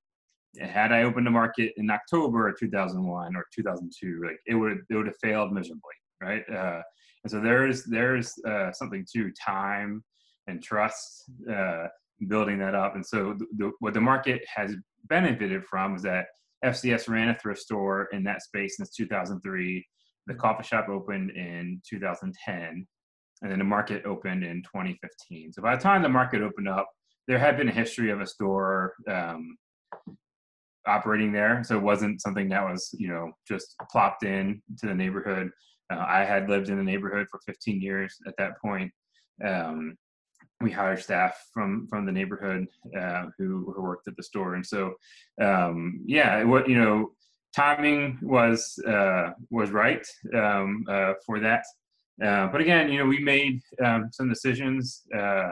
Had 0.60 0.92
I 0.92 1.02
opened 1.02 1.26
the 1.26 1.30
market 1.30 1.72
in 1.76 1.90
October 1.90 2.48
of 2.48 2.58
2001 2.58 3.36
or 3.36 3.44
2002, 3.54 4.22
like 4.24 4.36
it 4.46 4.54
would 4.54 4.78
it 4.90 4.94
would 4.94 5.06
have 5.06 5.16
failed 5.22 5.52
miserably, 5.52 5.94
right? 6.20 6.42
Uh, 6.48 6.80
and 7.24 7.30
so 7.30 7.40
there's 7.40 7.84
there's 7.84 8.32
uh, 8.46 8.72
something 8.72 9.06
to 9.14 9.32
time 9.32 10.04
and 10.46 10.62
trust 10.62 11.30
uh, 11.50 11.86
building 12.28 12.58
that 12.58 12.74
up. 12.74 12.94
And 12.94 13.04
so 13.04 13.34
the, 13.38 13.46
the, 13.56 13.72
what 13.80 13.94
the 13.94 14.00
market 14.00 14.42
has 14.54 14.74
benefited 15.04 15.64
from 15.64 15.96
is 15.96 16.02
that 16.02 16.26
FCS 16.64 17.08
ran 17.08 17.28
a 17.28 17.38
thrift 17.38 17.60
store 17.60 18.08
in 18.12 18.24
that 18.24 18.42
space 18.42 18.76
since 18.76 18.90
2003. 18.90 19.86
The 20.26 20.34
coffee 20.34 20.64
shop 20.64 20.88
opened 20.88 21.30
in 21.30 21.82
2010, 21.88 22.86
and 23.42 23.50
then 23.50 23.58
the 23.58 23.64
market 23.64 24.04
opened 24.06 24.44
in 24.44 24.62
2015. 24.62 25.52
So 25.52 25.62
by 25.62 25.76
the 25.76 25.82
time 25.82 26.02
the 26.02 26.08
market 26.08 26.40
opened 26.40 26.68
up, 26.68 26.88
there 27.26 27.38
had 27.38 27.56
been 27.56 27.68
a 27.68 27.72
history 27.72 28.10
of 28.10 28.20
a 28.20 28.26
store 28.26 28.94
um, 29.08 29.56
operating 30.86 31.32
there. 31.32 31.62
So 31.64 31.76
it 31.76 31.82
wasn't 31.82 32.20
something 32.20 32.48
that 32.50 32.64
was, 32.64 32.94
you 32.98 33.08
know, 33.08 33.32
just 33.46 33.74
plopped 33.90 34.24
in 34.24 34.62
to 34.78 34.86
the 34.86 34.94
neighborhood. 34.94 35.50
Uh, 35.92 36.04
I 36.06 36.24
had 36.24 36.48
lived 36.48 36.68
in 36.68 36.76
the 36.76 36.82
neighborhood 36.82 37.26
for 37.30 37.40
15 37.46 37.80
years 37.80 38.16
at 38.26 38.34
that 38.38 38.60
point. 38.60 38.90
Um, 39.44 39.96
we 40.60 40.70
hired 40.70 41.00
staff 41.00 41.36
from 41.52 41.86
from 41.88 42.06
the 42.06 42.12
neighborhood 42.12 42.66
uh, 42.98 43.24
who, 43.36 43.72
who 43.74 43.82
worked 43.82 44.08
at 44.08 44.16
the 44.16 44.22
store, 44.22 44.54
and 44.54 44.64
so 44.64 44.94
um, 45.40 46.00
yeah, 46.06 46.44
what 46.44 46.68
you 46.68 46.78
know, 46.80 47.12
timing 47.54 48.18
was 48.22 48.78
uh, 48.86 49.30
was 49.50 49.70
right 49.70 50.06
um, 50.34 50.84
uh, 50.88 51.14
for 51.26 51.40
that. 51.40 51.64
Uh, 52.24 52.46
but 52.46 52.60
again, 52.60 52.90
you 52.90 52.98
know, 52.98 53.06
we 53.06 53.18
made 53.18 53.60
um, 53.84 54.08
some 54.12 54.28
decisions 54.28 55.02
uh, 55.16 55.50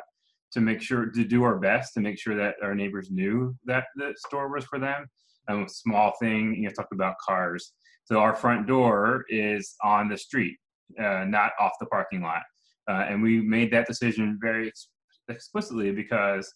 to 0.53 0.61
make 0.61 0.81
sure 0.81 1.07
to 1.07 1.25
do 1.25 1.43
our 1.43 1.59
best 1.59 1.95
to 1.95 2.01
make 2.01 2.19
sure 2.19 2.37
that 2.37 2.55
our 2.63 2.75
neighbors 2.75 3.11
knew 3.11 3.57
that 3.65 3.87
the 3.97 4.15
store 4.17 4.49
was 4.49 4.65
for 4.65 4.79
them. 4.79 5.07
Um, 5.49 5.67
small 5.69 6.13
thing, 6.21 6.55
you 6.55 6.63
know, 6.63 6.71
talk 6.71 6.89
about 6.93 7.17
cars. 7.19 7.73
So 8.05 8.19
our 8.19 8.35
front 8.35 8.67
door 8.67 9.25
is 9.29 9.75
on 9.83 10.09
the 10.09 10.17
street, 10.17 10.57
uh, 10.99 11.25
not 11.25 11.53
off 11.59 11.73
the 11.81 11.87
parking 11.87 12.23
lot. 12.23 12.43
Uh, 12.89 13.07
and 13.09 13.23
we 13.23 13.41
made 13.41 13.73
that 13.73 13.87
decision 13.87 14.39
very 14.41 14.69
ex- 14.69 14.89
explicitly 15.29 15.93
because 15.93 16.53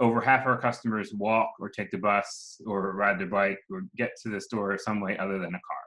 over 0.00 0.20
half 0.20 0.46
our 0.46 0.58
customers 0.58 1.12
walk 1.14 1.50
or 1.60 1.68
take 1.68 1.90
the 1.90 1.98
bus 1.98 2.60
or 2.66 2.92
ride 2.92 3.18
their 3.18 3.26
bike 3.26 3.58
or 3.70 3.82
get 3.96 4.10
to 4.22 4.28
the 4.28 4.40
store 4.40 4.76
some 4.78 5.00
way 5.00 5.16
other 5.18 5.38
than 5.38 5.54
a 5.54 5.60
car. 5.60 5.84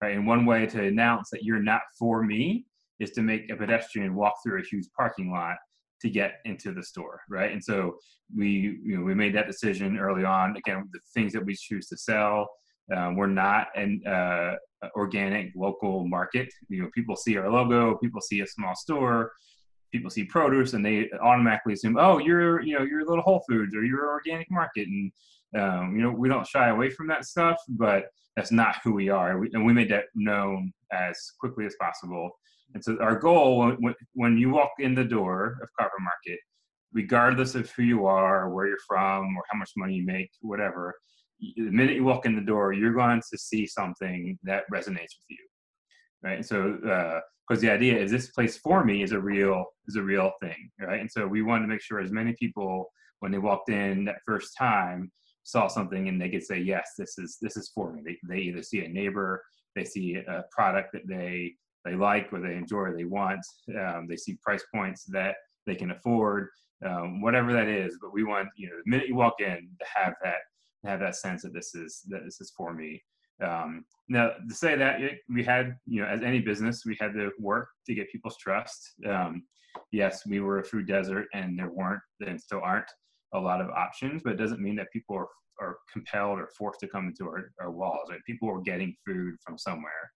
Right. 0.00 0.16
And 0.16 0.26
one 0.26 0.46
way 0.46 0.66
to 0.66 0.84
announce 0.84 1.30
that 1.30 1.42
you're 1.42 1.62
not 1.62 1.82
for 1.98 2.22
me 2.22 2.66
is 3.00 3.10
to 3.12 3.22
make 3.22 3.50
a 3.50 3.56
pedestrian 3.56 4.14
walk 4.14 4.34
through 4.42 4.60
a 4.60 4.64
huge 4.64 4.86
parking 4.96 5.32
lot 5.32 5.56
to 6.00 6.10
get 6.10 6.40
into 6.44 6.72
the 6.72 6.82
store, 6.82 7.20
right? 7.28 7.52
And 7.52 7.62
so 7.62 7.96
we 8.36 8.78
you 8.82 8.98
know 8.98 9.04
we 9.04 9.14
made 9.14 9.34
that 9.34 9.46
decision 9.46 9.98
early 9.98 10.24
on. 10.24 10.56
Again, 10.56 10.88
the 10.92 11.00
things 11.14 11.32
that 11.32 11.44
we 11.44 11.54
choose 11.54 11.88
to 11.88 11.96
sell, 11.96 12.48
um, 12.94 13.16
we're 13.16 13.26
not 13.26 13.68
an 13.74 14.02
uh, 14.06 14.54
organic 14.94 15.52
local 15.56 16.06
market. 16.06 16.48
You 16.68 16.82
know, 16.82 16.90
people 16.94 17.16
see 17.16 17.36
our 17.36 17.50
logo, 17.50 17.96
people 17.98 18.20
see 18.20 18.40
a 18.40 18.46
small 18.46 18.74
store, 18.74 19.32
people 19.92 20.10
see 20.10 20.24
produce, 20.24 20.72
and 20.74 20.84
they 20.84 21.10
automatically 21.22 21.74
assume, 21.74 21.96
oh, 21.98 22.18
you're 22.18 22.62
you 22.62 22.78
know 22.78 22.84
you're 22.84 23.00
a 23.00 23.08
little 23.08 23.24
Whole 23.24 23.44
Foods 23.48 23.74
or 23.74 23.84
you're 23.84 24.04
an 24.04 24.10
organic 24.10 24.50
market, 24.50 24.88
and 24.88 25.12
um, 25.56 25.96
you 25.96 26.02
know 26.02 26.10
we 26.10 26.28
don't 26.28 26.46
shy 26.46 26.68
away 26.68 26.90
from 26.90 27.08
that 27.08 27.24
stuff, 27.24 27.56
but 27.68 28.06
that's 28.36 28.52
not 28.52 28.76
who 28.84 28.92
we 28.92 29.08
are, 29.08 29.42
and 29.42 29.66
we 29.66 29.72
made 29.72 29.90
that 29.90 30.04
known 30.14 30.72
as 30.92 31.32
quickly 31.40 31.66
as 31.66 31.74
possible. 31.80 32.30
And 32.74 32.84
so 32.84 32.98
our 33.00 33.18
goal 33.18 33.74
when, 33.78 33.94
when 34.14 34.36
you 34.36 34.50
walk 34.50 34.72
in 34.78 34.94
the 34.94 35.04
door 35.04 35.58
of 35.62 35.68
Carver 35.78 35.94
Market, 36.00 36.38
regardless 36.92 37.54
of 37.54 37.70
who 37.70 37.82
you 37.82 38.06
are, 38.06 38.44
or 38.44 38.54
where 38.54 38.66
you're 38.66 38.76
from, 38.86 39.36
or 39.36 39.42
how 39.50 39.58
much 39.58 39.70
money 39.76 39.94
you 39.94 40.06
make, 40.06 40.30
whatever, 40.40 40.94
the 41.40 41.70
minute 41.70 41.96
you 41.96 42.04
walk 42.04 42.26
in 42.26 42.34
the 42.34 42.42
door, 42.42 42.72
you're 42.72 42.94
going 42.94 43.22
to 43.30 43.38
see 43.38 43.66
something 43.66 44.38
that 44.42 44.64
resonates 44.72 45.14
with 45.16 45.28
you, 45.28 45.46
right? 46.22 46.44
So, 46.44 46.78
because 46.80 47.58
uh, 47.58 47.66
the 47.66 47.70
idea 47.70 47.96
is 47.96 48.10
this 48.10 48.30
place 48.30 48.56
for 48.56 48.84
me 48.84 49.02
is 49.02 49.12
a 49.12 49.20
real 49.20 49.64
is 49.86 49.96
a 49.96 50.02
real 50.02 50.32
thing, 50.40 50.70
right? 50.80 51.00
And 51.00 51.10
so 51.10 51.26
we 51.26 51.42
wanted 51.42 51.62
to 51.62 51.68
make 51.68 51.82
sure 51.82 52.00
as 52.00 52.10
many 52.10 52.34
people 52.38 52.90
when 53.20 53.32
they 53.32 53.38
walked 53.38 53.70
in 53.70 54.04
that 54.06 54.20
first 54.26 54.54
time 54.56 55.10
saw 55.44 55.66
something 55.66 56.08
and 56.08 56.20
they 56.20 56.28
could 56.28 56.44
say, 56.44 56.58
yes, 56.58 56.90
this 56.98 57.18
is 57.18 57.38
this 57.40 57.56
is 57.56 57.70
for 57.74 57.92
me. 57.92 58.02
They 58.04 58.18
they 58.28 58.42
either 58.42 58.62
see 58.62 58.84
a 58.84 58.88
neighbor, 58.88 59.42
they 59.76 59.84
see 59.84 60.16
a 60.16 60.44
product 60.50 60.90
that 60.92 61.06
they 61.06 61.54
they 61.84 61.94
like 61.94 62.32
or 62.32 62.40
they 62.40 62.54
enjoy 62.54 62.78
or 62.78 62.96
they 62.96 63.04
want. 63.04 63.44
Um, 63.68 64.06
they 64.08 64.16
see 64.16 64.38
price 64.42 64.64
points 64.74 65.04
that 65.04 65.36
they 65.66 65.74
can 65.74 65.90
afford, 65.90 66.48
um, 66.84 67.20
whatever 67.20 67.52
that 67.52 67.68
is. 67.68 67.98
But 68.00 68.12
we 68.12 68.24
want 68.24 68.48
you 68.56 68.68
know 68.68 68.76
the 68.76 68.90
minute 68.90 69.08
you 69.08 69.14
walk 69.14 69.40
in 69.40 69.68
to 69.78 69.86
have 69.94 70.14
that 70.22 70.38
have 70.84 71.00
that 71.00 71.16
sense 71.16 71.42
that 71.42 71.54
this 71.54 71.74
is 71.74 72.02
that 72.08 72.24
this 72.24 72.40
is 72.40 72.52
for 72.56 72.72
me. 72.74 73.02
Um, 73.42 73.84
now 74.08 74.30
to 74.48 74.54
say 74.54 74.76
that 74.76 75.00
we 75.28 75.44
had 75.44 75.76
you 75.86 76.02
know 76.02 76.08
as 76.08 76.22
any 76.22 76.40
business 76.40 76.84
we 76.84 76.96
had 77.00 77.14
to 77.14 77.30
work 77.38 77.68
to 77.86 77.94
get 77.94 78.10
people's 78.10 78.36
trust. 78.38 78.94
Um, 79.08 79.44
yes, 79.92 80.26
we 80.26 80.40
were 80.40 80.58
a 80.58 80.64
food 80.64 80.86
desert 80.86 81.26
and 81.34 81.58
there 81.58 81.70
weren't 81.70 82.00
and 82.26 82.40
still 82.40 82.60
aren't 82.62 82.90
a 83.34 83.38
lot 83.38 83.60
of 83.60 83.68
options, 83.70 84.22
but 84.24 84.32
it 84.32 84.38
doesn't 84.38 84.60
mean 84.60 84.76
that 84.76 84.92
people 84.92 85.16
are 85.16 85.28
are 85.60 85.78
compelled 85.92 86.38
or 86.38 86.48
forced 86.56 86.78
to 86.78 86.86
come 86.86 87.08
into 87.08 87.24
our, 87.24 87.50
our 87.60 87.70
walls. 87.70 88.08
Right? 88.10 88.20
People 88.26 88.48
were 88.48 88.60
getting 88.60 88.94
food 89.06 89.34
from 89.44 89.58
somewhere. 89.58 90.12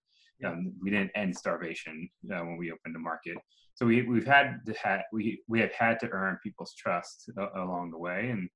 We 0.81 0.91
didn't 0.91 1.11
end 1.15 1.35
starvation 1.35 2.09
uh, 2.31 2.39
when 2.39 2.57
we 2.57 2.71
opened 2.71 2.95
the 2.95 2.99
market. 2.99 3.37
So 3.75 3.85
we 3.85 4.03
we've 4.03 4.25
had 4.25 4.59
to 4.65 4.73
ha- 4.81 5.03
we 5.11 5.41
we 5.47 5.59
have 5.59 5.71
had 5.73 5.99
to 6.01 6.09
earn 6.09 6.37
people's 6.43 6.73
trust 6.75 7.31
uh, 7.39 7.49
along 7.55 7.91
the 7.91 7.97
way, 7.97 8.29
and 8.29 8.49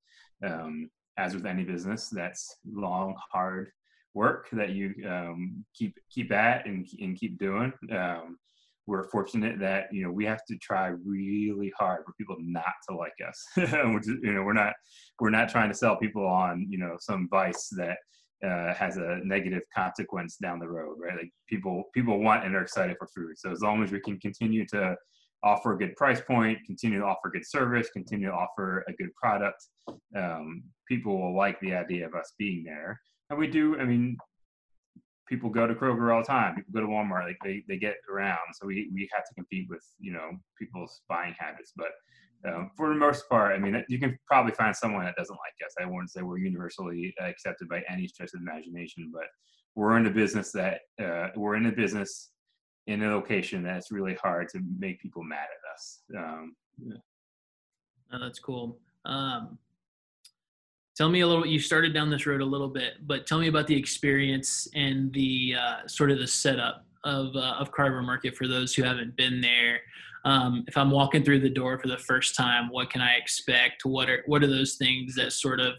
um, 0.52 0.90
as 1.18 1.34
with 1.34 1.46
any 1.46 1.64
business, 1.64 2.10
that's 2.10 2.58
long, 2.66 3.16
hard 3.32 3.72
work 4.14 4.48
that 4.52 4.70
you 4.70 4.94
um, 5.10 5.66
keep 5.76 5.98
keep 6.12 6.32
at 6.32 6.66
and 6.66 6.88
and 7.00 7.18
keep 7.18 7.40
doing. 7.40 7.74
Um, 7.92 8.38
we're 8.86 9.10
fortunate 9.10 9.60
that 9.60 9.88
you 9.92 10.04
know 10.04 10.12
we 10.12 10.26
have 10.26 10.46
to 10.46 10.58
try 10.58 10.88
really 11.06 11.72
hard 11.78 12.06
for 12.06 12.14
people 12.14 12.38
not 12.40 12.74
to 12.90 12.96
like 12.96 13.14
us. 13.28 13.44
You 13.58 14.34
know 14.34 14.44
we're 14.44 14.54
not 14.54 14.74
we're 15.20 15.30
not 15.30 15.50
trying 15.50 15.70
to 15.70 15.78
sell 15.78 15.98
people 15.98 16.26
on 16.26 16.66
you 16.70 16.78
know 16.78 16.96
some 17.00 17.28
vice 17.30 17.70
that 17.78 17.98
uh, 18.46 18.74
has 18.74 18.98
a 18.98 19.20
negative 19.24 19.64
consequence 19.76 20.38
down 20.38 20.60
the 20.60 20.68
road, 20.68 20.98
right? 21.00 21.18
Like 21.18 21.32
people 21.48 21.86
people 21.94 22.20
want 22.20 22.46
and 22.46 22.56
are 22.56 22.62
excited 22.62 22.96
for 23.00 23.08
food. 23.08 23.38
So 23.38 23.52
as 23.52 23.62
long 23.62 23.84
as 23.84 23.92
we 23.92 24.00
can 24.00 24.20
continue 24.20 24.66
to 24.68 24.96
offer 25.44 25.74
a 25.74 25.78
good 25.78 25.96
price 25.96 26.22
point, 26.22 26.60
continue 26.66 27.00
to 27.00 27.06
offer 27.06 27.30
good 27.30 27.46
service, 27.46 27.90
continue 27.92 28.28
to 28.28 28.34
offer 28.34 28.84
a 28.88 28.94
good 28.94 29.14
product, 29.16 29.64
um, 30.16 30.64
people 30.88 31.20
will 31.20 31.36
like 31.36 31.60
the 31.60 31.74
idea 31.74 32.06
of 32.06 32.16
us 32.16 32.34
being 32.38 32.64
there. 32.64 33.00
And 33.30 33.38
we 33.40 33.48
do. 33.48 33.78
I 33.80 33.86
mean, 33.86 34.18
people 35.28 35.50
go 35.50 35.68
to 35.68 35.76
Kroger 35.76 36.14
all 36.14 36.22
the 36.22 36.28
time. 36.28 36.56
People 36.56 36.74
go 36.74 36.82
to 36.82 36.88
Walmart. 36.88 37.26
Like 37.26 37.38
they 37.44 37.64
they 37.68 37.78
get 37.78 37.96
around. 38.12 38.40
So 38.54 38.68
we 38.68 38.90
we 38.94 39.10
have 39.14 39.26
to 39.26 39.34
compete 39.36 39.68
with 39.70 39.84
you 40.00 40.14
know 40.14 40.32
people's 40.58 41.02
buying 41.10 41.36
habits, 41.38 41.74
but 41.76 41.92
um, 42.46 42.72
for 42.76 42.90
the 42.90 42.96
most 42.96 43.28
part, 43.30 43.56
I 43.56 43.60
mean, 43.60 43.84
you 43.90 44.00
can 44.00 44.18
probably 44.28 44.54
find 44.54 44.76
someone 44.76 45.06
that 45.06 45.16
doesn't 45.16 45.36
like 45.36 45.54
us. 45.66 45.74
I 45.80 45.86
wouldn't 45.86 46.12
say 46.12 46.22
we're 46.22 46.38
universally 46.38 47.14
accepted 47.20 47.68
by 47.68 47.84
any 47.90 48.08
stretch 48.08 48.32
of 48.36 48.42
imagination, 48.42 49.12
but 49.14 49.26
we're 49.76 49.98
in 49.98 50.08
a 50.08 50.12
business 50.12 50.52
that 50.52 50.82
uh, 51.02 51.30
we're 51.36 51.56
in 51.56 51.66
a 51.66 51.72
business 51.72 52.32
in 52.88 53.04
a 53.04 53.14
location 53.14 53.64
that's 53.64 53.92
really 53.92 54.16
hard 54.16 54.50
to 54.50 54.60
make 54.80 55.02
people 55.02 55.24
mad 55.24 55.40
at 55.40 55.74
us. 55.74 56.00
Um, 56.18 56.56
yeah. 56.86 56.98
oh, 58.14 58.20
that's 58.20 58.40
cool. 58.40 58.80
Um, 59.06 59.58
tell 60.96 61.10
me 61.10 61.22
a 61.22 61.28
little. 61.28 61.46
You 61.46 61.60
started 61.60 61.94
down 61.94 62.10
this 62.10 62.26
road 62.26 62.42
a 62.42 62.46
little 62.46 62.70
bit, 62.70 62.94
but 63.06 63.28
tell 63.28 63.40
me 63.40 63.48
about 63.48 63.68
the 63.68 63.76
experience 63.76 64.68
and 64.74 65.12
the 65.14 65.56
uh, 65.60 65.88
sort 65.88 66.12
of 66.12 66.20
the 66.20 66.28
setup 66.28 66.86
of 67.04 67.36
uh, 67.36 67.56
of 67.60 67.72
Carver 67.72 68.02
Market 68.02 68.36
for 68.36 68.48
those 68.48 68.74
who 68.74 68.84
haven't 68.84 69.16
been 69.16 69.42
there 69.42 69.82
um, 70.28 70.66
if 70.68 70.76
I'm 70.76 70.92
walking 70.92 71.24
through 71.24 71.40
the 71.40 71.50
door 71.50 71.80
for 71.80 71.88
the 71.88 71.98
first 71.98 72.36
time, 72.36 72.68
what 72.70 72.90
can 72.90 73.02
I 73.02 73.14
expect? 73.16 73.86
What 73.86 74.10
are 74.10 74.24
what 74.26 74.44
are 74.44 74.48
those 74.48 74.76
things 74.76 75.16
that 75.16 75.32
sort 75.32 75.62
of 75.62 75.76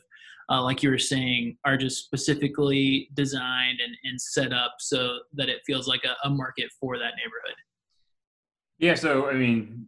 uh, 0.50 0.62
like 0.62 0.82
you 0.82 0.88
were 0.88 0.98
saying, 0.98 1.58
are 1.66 1.76
just 1.76 2.04
specifically 2.04 3.10
designed 3.12 3.80
and, 3.84 3.94
and 4.04 4.18
set 4.18 4.50
up 4.52 4.76
so 4.78 5.18
that 5.34 5.50
it 5.50 5.60
feels 5.66 5.86
like 5.86 6.04
a, 6.04 6.26
a 6.26 6.30
market 6.30 6.70
for 6.80 6.96
that 6.96 7.12
neighborhood? 7.16 7.56
Yeah, 8.78 8.94
so 8.94 9.28
I 9.28 9.34
mean, 9.34 9.86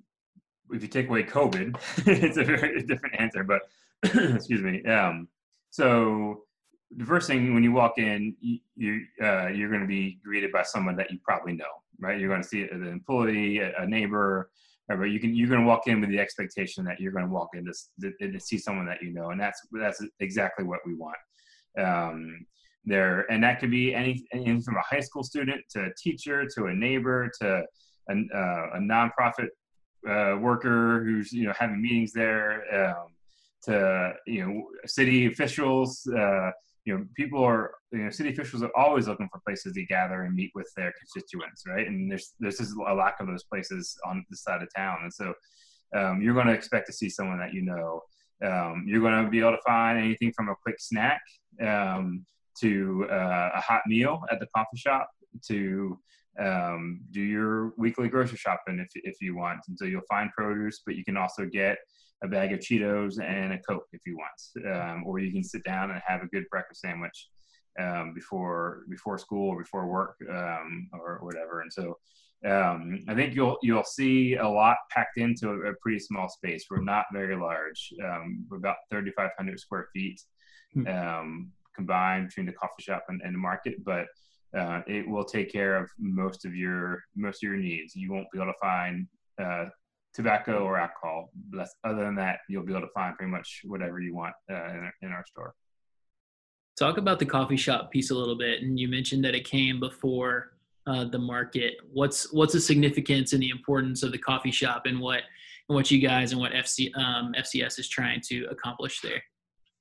if 0.71 0.83
you 0.83 0.89
take 0.89 1.09
away 1.09 1.23
COVID, 1.23 1.77
it's 2.07 2.37
a 2.37 2.45
very 2.45 2.83
different 2.83 3.19
answer. 3.19 3.43
But 3.43 3.63
excuse 4.35 4.61
me. 4.61 4.85
Um, 4.85 5.29
so 5.71 6.43
the 6.95 7.07
first 7.07 7.27
thing 7.29 7.55
when 7.55 7.63
you 7.63 7.73
walk 7.73 7.97
in, 7.97 8.37
you, 8.41 8.59
you 8.77 9.01
uh, 9.23 9.47
you're 9.47 9.71
going 9.71 9.81
to 9.81 9.87
be 9.87 10.21
greeted 10.23 10.53
by 10.53 10.65
someone 10.65 10.97
that 10.97 11.11
you 11.11 11.19
probably 11.25 11.55
know 11.55 11.80
right? 12.01 12.19
You're 12.19 12.29
going 12.29 12.43
to 12.43 12.49
see 12.49 12.63
an 12.63 12.87
employee, 12.87 13.59
a 13.59 13.87
neighbor, 13.87 14.51
but 14.89 15.05
you 15.05 15.21
can 15.21 15.35
you're 15.35 15.49
going 15.49 15.61
to 15.61 15.67
walk 15.67 15.87
in 15.87 16.01
with 16.01 16.11
the 16.11 16.19
expectation 16.19 16.85
that 16.85 17.01
you're 17.01 17.13
going 17.13 17.27
to 17.27 17.31
walk 17.31 17.51
in 17.55 17.65
to, 17.65 18.13
to, 18.21 18.41
see 18.41 18.59
someone 18.59 18.87
that 18.87 19.03
you 19.03 19.13
know, 19.13 19.31
and 19.31 19.41
that's 19.41 19.61
that's 19.73 20.03
exactly 20.19 20.65
what 20.65 20.81
we 20.85 20.95
want. 20.95 21.17
Um, 21.79 22.47
there, 22.85 23.31
and 23.31 23.45
that 23.45 23.61
could 23.61 23.71
be 23.71 23.95
any 23.95 24.25
anything 24.33 24.63
from 24.63 24.77
a 24.77 24.83
high 24.83 25.01
school 25.01 25.23
student 25.23 25.61
to 25.71 25.85
a 25.85 25.95
teacher 25.97 26.47
to 26.57 26.67
a 26.67 26.75
neighbor 26.75 27.31
to 27.41 27.65
a, 28.09 28.13
uh, 28.13 28.67
a 28.75 28.79
nonprofit 28.79 29.49
uh, 30.09 30.37
worker 30.39 31.05
who's 31.05 31.33
you 31.33 31.47
know 31.47 31.53
having 31.57 31.81
meetings 31.81 32.13
there 32.13 32.65
um, 32.75 33.07
to 33.65 34.13
you 34.27 34.45
know 34.45 34.63
city 34.87 35.27
officials. 35.27 36.07
Uh, 36.07 36.51
you 36.85 36.97
know, 36.97 37.05
people 37.15 37.43
are, 37.45 37.73
you 37.93 37.99
know, 37.99 38.11
city 38.11 38.31
officials 38.31 38.63
are 38.63 38.71
always 38.77 39.07
looking 39.07 39.29
for 39.31 39.41
places 39.47 39.75
to 39.75 39.85
gather 39.85 40.23
and 40.23 40.35
meet 40.35 40.51
with 40.55 40.71
their 40.77 40.93
constituents, 40.99 41.65
right? 41.67 41.87
And 41.87 42.11
there's 42.11 42.35
there's 42.41 42.59
just 42.59 42.73
a 42.89 42.95
lack 42.95 43.21
of 43.21 43.27
those 43.27 43.45
places 43.45 43.97
on 44.07 44.25
the 44.31 44.37
side 44.37 44.63
of 44.63 44.69
town, 44.75 44.99
and 45.03 45.13
so 45.13 45.35
um, 45.95 46.23
you're 46.23 46.35
going 46.35 46.47
to 46.47 46.55
expect 46.55 46.87
to 46.87 46.93
see 46.93 47.09
someone 47.09 47.39
that 47.39 47.55
you 47.55 47.63
know. 47.63 48.03
Um, 48.43 48.87
you're 48.89 49.03
going 49.03 49.23
to 49.23 49.31
be 49.31 49.41
able 49.41 49.51
to 49.51 49.63
find 49.67 49.99
anything 49.99 50.33
from 50.35 50.49
a 50.49 50.55
quick 50.63 50.77
snack 50.79 51.21
um, 51.63 52.25
to 52.63 53.07
uh, 53.11 53.51
a 53.55 53.61
hot 53.61 53.83
meal 53.87 54.23
at 54.31 54.41
the 54.41 54.47
coffee 54.57 54.79
shop 54.79 55.11
to 55.49 55.99
um, 56.39 57.03
do 57.11 57.21
your 57.21 57.73
weekly 57.77 58.09
grocery 58.09 58.39
shopping 58.39 58.79
if, 58.79 58.89
if 58.95 59.21
you 59.21 59.37
want. 59.37 59.61
And 59.69 59.79
so 59.79 59.85
you'll 59.85 60.01
find 60.09 60.31
produce, 60.33 60.81
but 60.87 60.97
you 60.97 61.05
can 61.05 61.19
also 61.19 61.45
get 61.45 61.77
a 62.23 62.29
bag 62.29 62.53
of 62.53 62.61
Cheetos 62.61 63.23
and 63.23 63.53
a 63.53 63.59
Coke 63.59 63.87
if 63.93 64.01
you 64.07 64.17
want. 64.17 64.75
Um, 64.75 65.05
or 65.07 65.19
you 65.19 65.33
can 65.33 65.45
sit 65.45 65.65
down 65.65 65.91
and 65.91 66.01
have 66.07 66.23
a 66.23 66.29
good 66.29 66.45
breakfast 66.51 66.81
sandwich 66.81 67.29
um, 67.81 68.13
before 68.15 68.83
before 68.91 69.19
school 69.19 69.51
or 69.51 69.63
before 69.63 69.87
work 69.87 70.17
um, 70.31 70.89
or 70.93 71.19
whatever. 71.23 71.61
And 71.61 71.73
so 71.73 71.97
um, 72.47 73.01
I 73.09 73.15
think 73.15 73.35
you'll 73.35 73.59
you'll 73.63 73.85
see 73.85 74.35
a 74.35 74.49
lot 74.49 74.77
packed 74.91 75.19
into 75.19 75.51
a, 75.51 75.71
a 75.71 75.75
pretty 75.83 75.99
small 75.99 76.29
space. 76.29 76.67
We're 76.71 76.83
not 76.83 77.07
very 77.13 77.37
large. 77.37 77.93
Um, 78.05 78.47
we're 78.51 78.59
about 78.59 78.77
3,500 78.91 79.61
square 79.61 79.89
feet 79.93 80.21
hmm. 80.75 80.85
combined 81.75 82.29
between 82.29 82.47
the 82.47 82.53
coffee 82.53 82.83
shop 82.83 83.05
and, 83.09 83.21
and 83.25 83.35
the 83.35 83.39
market, 83.39 83.85
but 83.85 84.07
uh, 84.57 84.81
it 84.87 85.09
will 85.09 85.25
take 85.25 85.53
care 85.53 85.77
of 85.77 85.89
most 85.99 86.45
of 86.45 86.55
your 86.55 87.03
most 87.15 87.45
of 87.45 87.51
your 87.51 87.59
needs. 87.59 87.95
You 87.95 88.13
won't 88.13 88.27
be 88.33 88.41
able 88.41 88.53
to 88.53 88.59
find 88.61 89.07
uh, 89.41 89.67
tobacco 90.15 90.65
or 90.65 90.79
alcohol. 90.79 91.31
But 91.51 91.69
other 91.85 92.05
than 92.05 92.15
that, 92.17 92.41
you'll 92.49 92.65
be 92.65 92.73
able 92.73 92.83
to 92.83 92.93
find 92.95 93.17
pretty 93.17 93.31
much 93.31 93.63
whatever 93.65 94.01
you 94.01 94.15
want 94.15 94.35
uh, 94.51 94.55
in, 94.55 94.61
our, 94.61 94.95
in 95.03 95.09
our 95.13 95.25
store. 95.27 95.55
Talk 96.79 96.97
about 96.97 97.19
the 97.19 97.27
coffee 97.27 97.57
shop 97.57 97.91
piece 97.91 98.11
a 98.11 98.15
little 98.15 98.39
bit, 98.39 98.63
and 98.63 98.79
you 98.79 98.89
mentioned 98.89 99.25
that 99.25 99.35
it 99.35 99.45
came 99.45 99.81
before 99.81 100.53
uh, 100.87 101.05
the 101.05 101.19
market. 101.19 101.75
What's 101.93 102.33
what's 102.33 102.55
the 102.55 102.61
significance 102.61 103.33
and 103.33 103.43
the 103.43 103.51
importance 103.51 104.03
of 104.03 104.13
the 104.13 104.19
coffee 104.19 104.51
shop, 104.51 104.87
and 104.87 104.99
what 104.99 105.23
and 105.69 105.77
what 105.77 105.91
you 105.91 105.99
guys 105.99 106.33
and 106.33 106.41
what 106.41 106.53
FC, 106.53 106.91
um, 106.97 107.35
FCS 107.39 107.79
is 107.79 107.89
trying 107.89 108.23
to 108.29 108.47
accomplish 108.51 109.01
there? 109.03 109.23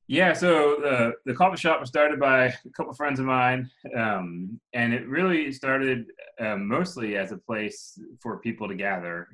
Yeah, 0.07 0.33
so 0.33 0.77
the 0.81 1.13
the 1.25 1.33
coffee 1.33 1.57
shop 1.57 1.79
was 1.79 1.87
started 1.87 2.19
by 2.19 2.45
a 2.45 2.69
couple 2.75 2.91
of 2.91 2.97
friends 2.97 3.19
of 3.19 3.27
mine, 3.27 3.69
um, 3.95 4.59
and 4.73 4.93
it 4.93 5.07
really 5.07 5.51
started 5.53 6.07
uh, 6.39 6.57
mostly 6.57 7.15
as 7.15 7.31
a 7.31 7.37
place 7.37 7.97
for 8.21 8.39
people 8.39 8.67
to 8.67 8.75
gather. 8.75 9.27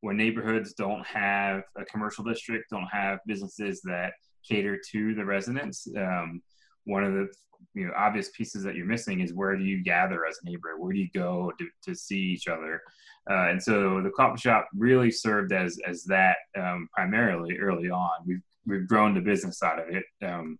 When 0.00 0.16
neighborhoods 0.16 0.74
don't 0.74 1.04
have 1.06 1.62
a 1.76 1.84
commercial 1.84 2.24
district, 2.24 2.70
don't 2.70 2.88
have 2.92 3.18
businesses 3.26 3.80
that 3.84 4.12
cater 4.48 4.78
to 4.92 5.14
the 5.14 5.24
residents, 5.24 5.88
um, 5.96 6.42
one 6.84 7.04
of 7.04 7.12
the 7.12 7.28
you 7.74 7.86
know 7.86 7.92
obvious 7.96 8.30
pieces 8.30 8.62
that 8.62 8.74
you're 8.74 8.86
missing 8.86 9.20
is 9.20 9.34
where 9.34 9.56
do 9.56 9.64
you 9.64 9.82
gather 9.82 10.26
as 10.26 10.38
a 10.42 10.48
neighbor? 10.48 10.78
Where 10.78 10.92
do 10.92 10.98
you 10.98 11.08
go 11.14 11.52
to, 11.58 11.66
to 11.84 11.94
see 11.94 12.18
each 12.18 12.48
other? 12.48 12.80
Uh, 13.28 13.48
and 13.48 13.62
so 13.62 14.00
the 14.02 14.10
coffee 14.10 14.40
shop 14.40 14.68
really 14.74 15.10
served 15.10 15.52
as 15.52 15.78
as 15.86 16.04
that 16.04 16.36
um, 16.56 16.88
primarily 16.94 17.58
early 17.58 17.90
on. 17.90 18.10
We've 18.26 18.42
we've 18.66 18.88
grown 18.88 19.14
the 19.14 19.20
business 19.20 19.58
side 19.58 19.78
of 19.78 19.94
it. 19.94 20.04
Um, 20.24 20.58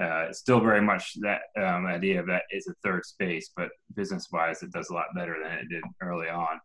uh, 0.00 0.32
still 0.32 0.60
very 0.60 0.80
much 0.80 1.14
that 1.20 1.40
um, 1.58 1.84
idea 1.86 2.20
of 2.20 2.26
that 2.26 2.42
is 2.52 2.68
a 2.68 2.74
third 2.84 3.04
space, 3.04 3.50
but 3.56 3.70
business 3.96 4.28
wise, 4.32 4.62
it 4.62 4.70
does 4.70 4.88
a 4.88 4.94
lot 4.94 5.06
better 5.16 5.36
than 5.42 5.52
it 5.58 5.68
did 5.68 5.82
early 6.00 6.28
on. 6.28 6.60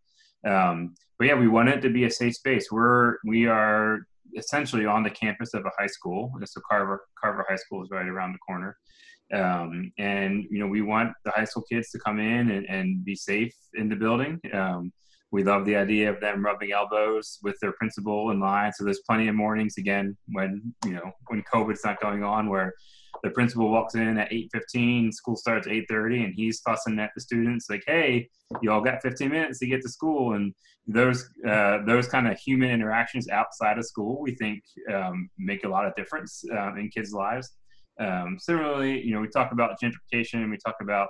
Um, 0.45 0.95
but 1.17 1.27
yeah, 1.27 1.35
we 1.35 1.47
want 1.47 1.69
it 1.69 1.81
to 1.81 1.89
be 1.89 2.05
a 2.05 2.11
safe 2.11 2.35
space. 2.35 2.71
We're 2.71 3.17
we 3.25 3.47
are 3.47 3.99
essentially 4.37 4.85
on 4.85 5.03
the 5.03 5.09
campus 5.09 5.53
of 5.53 5.65
a 5.65 5.71
high 5.79 5.87
school. 5.87 6.31
So 6.45 6.61
Carver 6.69 7.01
Carver 7.19 7.45
High 7.47 7.55
School 7.55 7.83
is 7.83 7.89
right 7.91 8.07
around 8.07 8.33
the 8.33 8.39
corner. 8.39 8.77
Um, 9.33 9.91
and 9.97 10.45
you 10.51 10.59
know 10.59 10.67
we 10.67 10.81
want 10.81 11.13
the 11.23 11.31
high 11.31 11.45
school 11.45 11.63
kids 11.71 11.89
to 11.91 11.99
come 11.99 12.19
in 12.19 12.51
and, 12.51 12.65
and 12.69 13.03
be 13.03 13.15
safe 13.15 13.55
in 13.73 13.89
the 13.89 13.95
building. 13.95 14.39
Um, 14.53 14.91
we 15.31 15.43
love 15.43 15.65
the 15.65 15.75
idea 15.75 16.09
of 16.09 16.21
them 16.21 16.45
rubbing 16.45 16.71
elbows 16.71 17.39
with 17.43 17.55
their 17.59 17.73
principal 17.73 18.31
in 18.31 18.39
line. 18.39 18.71
So 18.73 18.85
there's 18.85 19.01
plenty 19.07 19.27
of 19.27 19.35
mornings 19.35 19.77
again 19.77 20.15
when 20.27 20.73
you 20.85 20.93
know 20.93 21.11
when 21.27 21.43
COVID's 21.51 21.83
not 21.83 21.99
going 21.99 22.23
on 22.23 22.49
where 22.49 22.73
the 23.25 23.31
principal 23.31 23.71
walks 23.71 23.95
in 23.95 24.17
at 24.19 24.31
8:15, 24.31 25.11
school 25.11 25.35
starts 25.35 25.67
8:30, 25.67 26.25
and 26.25 26.33
he's 26.35 26.61
fussing 26.61 26.99
at 26.99 27.11
the 27.15 27.21
students 27.21 27.69
like, 27.69 27.83
"Hey, 27.87 28.29
you 28.61 28.71
all 28.71 28.81
got 28.81 29.01
15 29.01 29.29
minutes 29.29 29.59
to 29.59 29.67
get 29.67 29.81
to 29.81 29.89
school." 29.89 30.33
And 30.35 30.53
those 30.85 31.27
uh, 31.47 31.79
those 31.85 32.07
kind 32.07 32.27
of 32.27 32.37
human 32.37 32.69
interactions 32.69 33.27
outside 33.29 33.79
of 33.79 33.85
school, 33.85 34.21
we 34.21 34.35
think, 34.35 34.61
um, 34.93 35.29
make 35.39 35.63
a 35.63 35.67
lot 35.67 35.87
of 35.87 35.95
difference 35.95 36.43
uh, 36.53 36.75
in 36.75 36.89
kids' 36.89 37.13
lives. 37.13 37.51
Um, 37.99 38.37
similarly, 38.39 39.01
you 39.01 39.13
know, 39.13 39.21
we 39.21 39.29
talk 39.29 39.51
about 39.51 39.79
gentrification 39.81 40.35
and 40.43 40.51
we 40.51 40.57
talk 40.57 40.75
about 40.81 41.09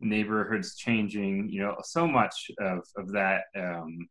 neighborhoods 0.00 0.74
changing. 0.74 1.48
You 1.50 1.62
know, 1.62 1.76
so 1.84 2.06
much 2.08 2.50
of 2.60 2.80
of 2.96 3.12
that. 3.12 3.42
Um, 3.56 4.08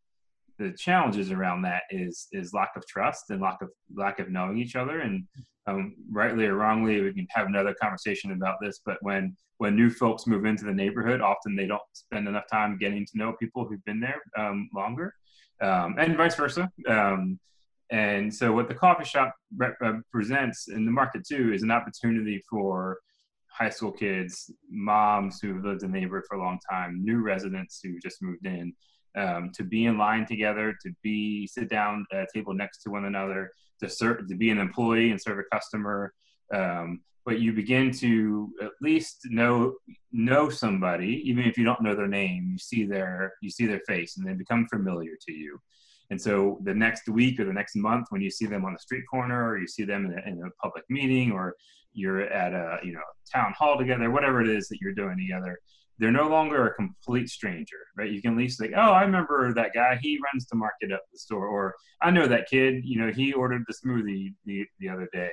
the 0.64 0.72
challenges 0.72 1.32
around 1.32 1.62
that 1.64 1.84
is 1.90 2.28
is 2.32 2.54
lack 2.54 2.72
of 2.76 2.86
trust 2.88 3.30
and 3.30 3.42
lack 3.42 3.62
of 3.62 3.70
lack 3.96 4.20
of 4.20 4.30
knowing 4.30 4.58
each 4.58 4.76
other. 4.76 5.00
And 5.02 5.26
um, 5.66 5.96
rightly 6.12 6.46
or 6.46 6.56
wrongly 6.56 7.02
we 7.02 7.14
can 7.14 7.28
have 7.30 7.48
another 7.48 7.74
conversation 7.82 8.34
about 8.34 8.58
this 8.62 8.82
but 8.86 8.98
when 9.00 9.34
when 9.60 9.78
new 9.78 9.90
folks 9.90 10.28
move 10.28 10.44
into 10.44 10.66
the 10.66 10.74
neighborhood 10.74 11.22
often 11.22 11.56
they 11.56 11.66
don't 11.66 11.82
spend 11.94 12.28
enough 12.28 12.44
time 12.52 12.78
getting 12.78 13.06
to 13.06 13.18
know 13.18 13.32
people 13.40 13.66
who've 13.66 13.86
been 13.86 14.02
there 14.02 14.22
um, 14.38 14.70
longer 14.76 15.14
um, 15.62 15.96
and 15.98 16.18
vice 16.18 16.36
versa. 16.36 16.70
Um, 16.88 17.40
and 17.90 18.34
so 18.34 18.52
what 18.52 18.68
the 18.68 18.76
coffee 18.76 19.06
shop 19.06 19.34
represents 19.56 20.68
in 20.68 20.86
the 20.86 20.92
market 20.92 21.26
too 21.28 21.54
is 21.54 21.64
an 21.64 21.72
opportunity 21.72 22.44
for 22.50 23.00
high 23.52 23.70
school 23.70 23.92
kids, 23.92 24.52
moms 24.70 25.40
who 25.40 25.54
have 25.54 25.64
lived 25.64 25.84
in 25.84 25.92
the 25.92 26.00
neighborhood 26.00 26.26
for 26.28 26.38
a 26.38 26.44
long 26.44 26.60
time, 26.70 27.04
new 27.04 27.22
residents 27.22 27.80
who 27.84 28.00
just 28.00 28.22
moved 28.22 28.46
in, 28.46 28.74
um, 29.16 29.52
to 29.56 29.64
be 29.64 29.86
in 29.86 29.98
line 29.98 30.26
together, 30.26 30.76
to 30.84 30.92
be 31.02 31.48
sit 31.48 31.70
down 31.70 32.06
at 32.12 32.24
a 32.24 32.28
table 32.34 32.54
next 32.54 32.84
to 32.84 32.90
one 32.90 33.06
another, 33.06 33.52
to 33.82 33.90
serve, 33.90 34.28
to 34.28 34.36
be 34.36 34.50
an 34.50 34.60
employee 34.60 35.12
and 35.12 35.22
serve 35.22 35.40
a 35.40 35.56
customer. 35.56 36.14
Um, 36.54 37.02
but 37.26 37.40
you 37.40 37.54
begin 37.54 37.92
to 37.92 38.52
at 38.62 38.72
least 38.82 39.28
know 39.30 39.76
know 40.12 40.50
somebody, 40.50 41.22
even 41.26 41.46
if 41.46 41.58
you 41.58 41.64
don't 41.64 41.82
know 41.82 41.96
their 41.96 42.08
name. 42.08 42.50
You 42.52 42.58
see 42.58 42.86
their 42.86 43.34
you 43.42 43.50
see 43.50 43.66
their 43.66 43.82
face, 43.88 44.18
and 44.18 44.28
they 44.28 44.34
become 44.34 44.68
familiar 44.68 45.14
to 45.28 45.34
you. 45.34 45.60
And 46.10 46.22
so 46.22 46.60
the 46.64 46.74
next 46.74 47.08
week 47.08 47.40
or 47.40 47.46
the 47.46 47.54
next 47.54 47.76
month, 47.76 48.08
when 48.10 48.22
you 48.22 48.30
see 48.30 48.46
them 48.46 48.66
on 48.66 48.74
the 48.74 48.80
street 48.80 49.06
corner, 49.10 49.48
or 49.48 49.58
you 49.58 49.68
see 49.68 49.84
them 49.84 50.06
in 50.06 50.20
a, 50.20 50.30
in 50.30 50.44
a 50.44 50.52
public 50.62 50.84
meeting, 50.90 51.32
or 51.32 51.56
you're 51.94 52.22
at 52.22 52.54
a 52.54 52.80
you 52.84 52.94
know 52.94 53.02
town 53.34 53.54
hall 53.58 53.78
together, 53.78 54.12
whatever 54.12 54.42
it 54.42 54.50
is 54.50 54.68
that 54.68 54.80
you're 54.82 54.94
doing 54.94 55.18
together, 55.18 55.58
they're 56.00 56.12
no 56.12 56.28
longer 56.28 56.68
a 56.68 56.74
complete 56.74 57.30
stranger, 57.30 57.78
right? 57.96 58.12
You 58.12 58.22
can 58.22 58.32
at 58.32 58.38
least 58.38 58.60
like, 58.60 58.74
oh, 58.76 58.92
I 58.92 59.04
remember 59.04 59.54
that 59.54 59.74
guy. 59.74 60.00
He 60.02 60.20
runs 60.34 60.48
the 60.48 60.56
market 60.56 60.92
up 60.92 61.04
the 61.12 61.20
store, 61.20 61.48
or 61.48 61.76
I 62.02 62.12
know 62.12 62.28
that 62.28 62.50
kid. 62.50 62.84
You 62.84 63.00
know, 63.00 63.12
he 63.12 63.34
ordered 63.34 63.64
the 63.68 63.74
smoothie 63.74 64.34
the 64.46 64.66
the 64.80 64.90
other 64.90 65.08
day, 65.14 65.32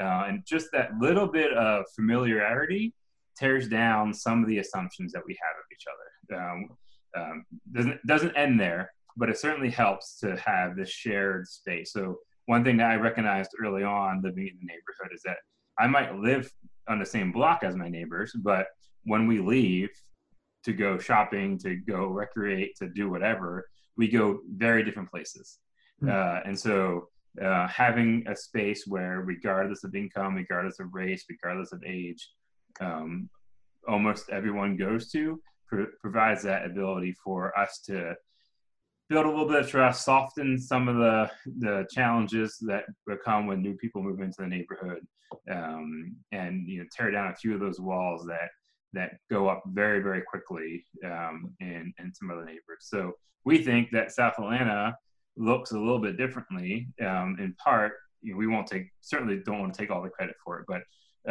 uh, 0.00 0.24
and 0.28 0.42
just 0.46 0.68
that 0.72 0.98
little 0.98 1.26
bit 1.26 1.52
of 1.52 1.84
familiarity 1.94 2.94
tears 3.38 3.68
down 3.68 4.12
some 4.12 4.42
of 4.42 4.48
the 4.48 4.58
assumptions 4.58 5.12
that 5.12 5.22
we 5.26 5.38
have 5.40 5.54
of 5.56 5.64
each 5.72 5.84
other. 5.86 6.40
Um, 6.40 6.68
um, 7.16 7.44
doesn't 7.72 8.06
doesn't 8.06 8.36
end 8.36 8.58
there, 8.58 8.92
but 9.16 9.28
it 9.28 9.38
certainly 9.38 9.70
helps 9.70 10.18
to 10.20 10.36
have 10.36 10.76
this 10.76 10.90
shared 10.90 11.46
space. 11.46 11.92
So 11.92 12.18
one 12.46 12.64
thing 12.64 12.78
that 12.78 12.90
I 12.90 12.96
recognized 12.96 13.50
early 13.62 13.84
on 13.84 14.22
living 14.22 14.46
in 14.46 14.58
the 14.58 14.66
neighborhood 14.66 15.14
is 15.14 15.22
that 15.24 15.36
I 15.78 15.86
might 15.86 16.14
live 16.16 16.50
on 16.88 16.98
the 16.98 17.06
same 17.06 17.30
block 17.30 17.62
as 17.62 17.76
my 17.76 17.88
neighbors, 17.88 18.32
but 18.42 18.66
when 19.08 19.26
we 19.26 19.40
leave 19.40 19.90
to 20.64 20.72
go 20.72 20.98
shopping, 20.98 21.58
to 21.58 21.76
go 21.76 22.06
recreate, 22.06 22.76
to 22.76 22.88
do 22.88 23.08
whatever, 23.10 23.66
we 23.96 24.08
go 24.08 24.40
very 24.56 24.84
different 24.84 25.10
places. 25.10 25.58
Mm-hmm. 26.02 26.10
Uh, 26.14 26.40
and 26.48 26.58
so 26.58 27.08
uh, 27.42 27.66
having 27.68 28.24
a 28.28 28.36
space 28.36 28.84
where, 28.86 29.20
regardless 29.20 29.82
of 29.84 29.94
income, 29.94 30.34
regardless 30.34 30.78
of 30.80 30.92
race, 30.92 31.24
regardless 31.28 31.72
of 31.72 31.82
age, 31.84 32.28
um, 32.80 33.28
almost 33.88 34.28
everyone 34.30 34.76
goes 34.76 35.10
to 35.10 35.40
pr- 35.66 35.94
provides 36.00 36.42
that 36.42 36.66
ability 36.66 37.14
for 37.24 37.58
us 37.58 37.80
to 37.86 38.14
build 39.08 39.24
a 39.24 39.28
little 39.28 39.48
bit 39.48 39.62
of 39.62 39.68
trust, 39.68 40.04
soften 40.04 40.58
some 40.58 40.88
of 40.88 40.96
the 40.96 41.30
the 41.58 41.86
challenges 41.90 42.58
that 42.60 42.84
come 43.24 43.46
when 43.46 43.62
new 43.62 43.74
people 43.74 44.02
move 44.02 44.20
into 44.20 44.42
the 44.42 44.46
neighborhood, 44.46 45.00
um, 45.50 46.14
and 46.32 46.68
you 46.68 46.80
know 46.80 46.86
tear 46.94 47.10
down 47.10 47.32
a 47.32 47.36
few 47.36 47.54
of 47.54 47.60
those 47.60 47.80
walls 47.80 48.26
that 48.26 48.50
that 48.92 49.12
go 49.30 49.48
up 49.48 49.62
very, 49.66 50.00
very 50.00 50.22
quickly 50.22 50.84
um, 51.04 51.54
in, 51.60 51.92
in 51.98 52.12
some 52.14 52.30
other 52.30 52.44
neighborhoods. 52.44 52.86
So 52.86 53.12
we 53.44 53.62
think 53.62 53.90
that 53.92 54.12
South 54.12 54.34
Atlanta 54.38 54.96
looks 55.36 55.72
a 55.72 55.78
little 55.78 56.00
bit 56.00 56.16
differently. 56.16 56.88
Um, 57.00 57.36
in 57.38 57.54
part, 57.62 57.92
you 58.22 58.32
know, 58.32 58.38
we 58.38 58.46
won't 58.46 58.66
take 58.66 58.88
certainly 59.00 59.40
don't 59.44 59.60
want 59.60 59.74
to 59.74 59.78
take 59.78 59.90
all 59.90 60.02
the 60.02 60.08
credit 60.08 60.34
for 60.44 60.58
it, 60.58 60.66
but 60.66 60.82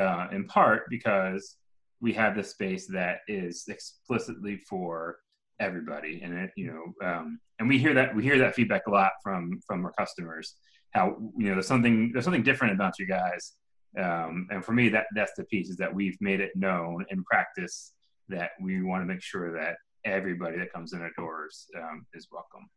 uh, 0.02 0.28
in 0.32 0.46
part 0.46 0.84
because 0.90 1.58
we 2.00 2.14
have 2.14 2.36
this 2.36 2.52
space 2.52 2.88
that 2.88 3.20
is 3.28 3.66
explicitly 3.68 4.58
for 4.70 5.18
everybody, 5.60 6.22
and 6.24 6.38
it 6.38 6.52
you 6.56 6.68
know, 6.68 7.08
um, 7.08 7.40
and 7.60 7.68
we 7.68 7.78
hear 7.78 7.94
that 7.94 8.16
we 8.16 8.24
hear 8.24 8.38
that 8.38 8.56
feedback 8.56 8.88
a 8.88 8.92
lot 8.92 9.12
from 9.22 9.60
from 9.66 9.84
our 9.84 9.92
customers. 9.94 10.56
How 10.92 11.18
you 11.38 11.50
know 11.50 11.56
there's 11.56 11.68
something 11.68 12.12
there's 12.14 12.24
something 12.24 12.44
different 12.44 12.74
about 12.74 13.00
you 13.00 13.08
guys 13.08 13.54
Um, 13.98 14.48
and 14.52 14.64
for 14.64 14.74
me, 14.74 14.90
that 14.90 15.06
that's 15.16 15.34
the 15.38 15.44
piece 15.46 15.70
is 15.70 15.78
that 15.78 15.94
we've 15.94 16.18
made 16.22 16.40
it 16.40 16.52
known 16.56 17.06
in 17.10 17.24
practice 17.24 17.94
that 18.30 18.52
we 18.62 18.84
want 18.84 19.02
to 19.02 19.06
make 19.06 19.22
sure 19.22 19.54
that 19.54 19.78
everybody 20.06 20.58
that 20.58 20.72
comes 20.72 20.94
in 20.94 21.02
our 21.02 21.12
doors 21.18 21.68
um, 21.78 22.06
is 22.14 22.28
welcome. 22.32 22.70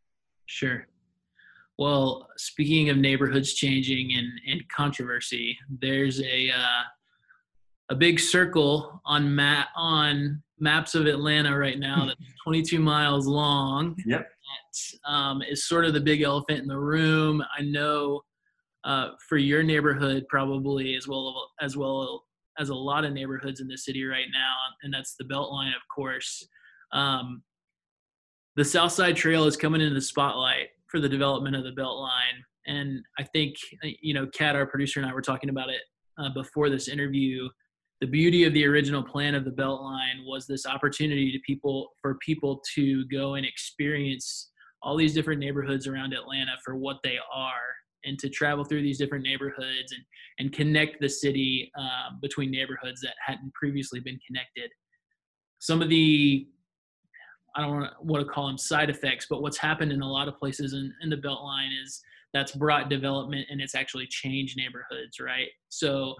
Sure. 0.45 0.87
Well, 1.77 2.27
speaking 2.37 2.89
of 2.89 2.97
neighborhoods 2.97 3.53
changing 3.53 4.11
and, 4.17 4.27
and 4.47 4.67
controversy, 4.69 5.57
there's 5.81 6.21
a 6.21 6.49
uh, 6.49 6.83
a 7.89 7.95
big 7.95 8.19
circle 8.19 9.01
on 9.05 9.33
map 9.33 9.67
on 9.75 10.41
maps 10.59 10.95
of 10.95 11.07
Atlanta 11.07 11.57
right 11.57 11.79
now 11.79 12.05
that's 12.07 12.33
22 12.43 12.79
miles 12.79 13.27
long. 13.27 13.95
Yep. 14.05 14.27
That 14.27 15.11
um, 15.11 15.41
is 15.41 15.65
sort 15.65 15.85
of 15.85 15.93
the 15.93 16.01
big 16.01 16.21
elephant 16.21 16.59
in 16.59 16.67
the 16.67 16.79
room. 16.79 17.43
I 17.57 17.63
know 17.63 18.21
uh, 18.83 19.09
for 19.27 19.37
your 19.37 19.63
neighborhood 19.63 20.25
probably 20.29 20.95
as 20.95 21.07
well 21.07 21.49
as 21.61 21.77
well 21.77 22.25
as 22.59 22.69
a 22.69 22.75
lot 22.75 23.05
of 23.05 23.13
neighborhoods 23.13 23.61
in 23.61 23.67
the 23.67 23.77
city 23.77 24.03
right 24.03 24.27
now, 24.33 24.55
and 24.83 24.93
that's 24.93 25.15
the 25.17 25.23
Beltline, 25.23 25.69
of 25.69 25.81
course. 25.93 26.45
Um, 26.91 27.43
the 28.55 28.65
South 28.65 28.91
Side 28.91 29.15
Trail 29.15 29.45
is 29.45 29.55
coming 29.55 29.79
into 29.79 29.93
the 29.93 30.01
spotlight 30.01 30.67
for 30.87 30.99
the 30.99 31.07
development 31.07 31.55
of 31.55 31.63
the 31.63 31.71
Beltline, 31.71 32.41
and 32.67 33.01
I 33.17 33.23
think 33.23 33.55
you 34.01 34.13
know, 34.13 34.27
Kat, 34.27 34.55
our 34.55 34.65
producer, 34.65 34.99
and 34.99 35.09
I 35.09 35.13
were 35.13 35.21
talking 35.21 35.49
about 35.49 35.69
it 35.69 35.81
uh, 36.17 36.29
before 36.33 36.69
this 36.69 36.87
interview 36.87 37.47
the 38.01 38.07
beauty 38.07 38.45
of 38.45 38.53
the 38.53 38.65
original 38.65 39.03
plan 39.03 39.35
of 39.35 39.45
the 39.45 39.51
beltline 39.51 40.25
was 40.25 40.47
this 40.47 40.65
opportunity 40.65 41.31
to 41.31 41.39
people 41.45 41.89
for 42.01 42.15
people 42.15 42.61
to 42.73 43.05
go 43.05 43.35
and 43.35 43.45
experience 43.45 44.49
all 44.81 44.97
these 44.97 45.13
different 45.13 45.39
neighborhoods 45.39 45.87
around 45.87 46.11
atlanta 46.13 46.53
for 46.65 46.75
what 46.75 46.97
they 47.03 47.17
are 47.31 47.61
and 48.05 48.17
to 48.19 48.29
travel 48.29 48.63
through 48.63 48.81
these 48.81 48.97
different 48.97 49.23
neighborhoods 49.23 49.91
and, 49.91 50.03
and 50.39 50.53
connect 50.53 50.99
the 50.99 51.09
city 51.09 51.71
um, 51.77 52.19
between 52.21 52.51
neighborhoods 52.51 53.01
that 53.01 53.15
hadn't 53.25 53.53
previously 53.53 53.99
been 53.99 54.19
connected 54.25 54.71
some 55.59 55.81
of 55.81 55.89
the 55.89 56.47
i 57.55 57.61
don't 57.61 57.89
want 58.01 58.25
to 58.25 58.31
call 58.31 58.47
them 58.47 58.57
side 58.57 58.89
effects 58.89 59.27
but 59.29 59.41
what's 59.41 59.57
happened 59.57 59.91
in 59.91 60.01
a 60.01 60.11
lot 60.11 60.27
of 60.27 60.37
places 60.37 60.73
in, 60.73 60.93
in 61.01 61.09
the 61.09 61.17
beltline 61.17 61.69
is 61.83 62.01
that's 62.33 62.53
brought 62.53 62.89
development 62.89 63.45
and 63.49 63.59
it's 63.59 63.75
actually 63.75 64.07
changed 64.07 64.57
neighborhoods 64.57 65.19
right 65.19 65.49
so 65.69 66.15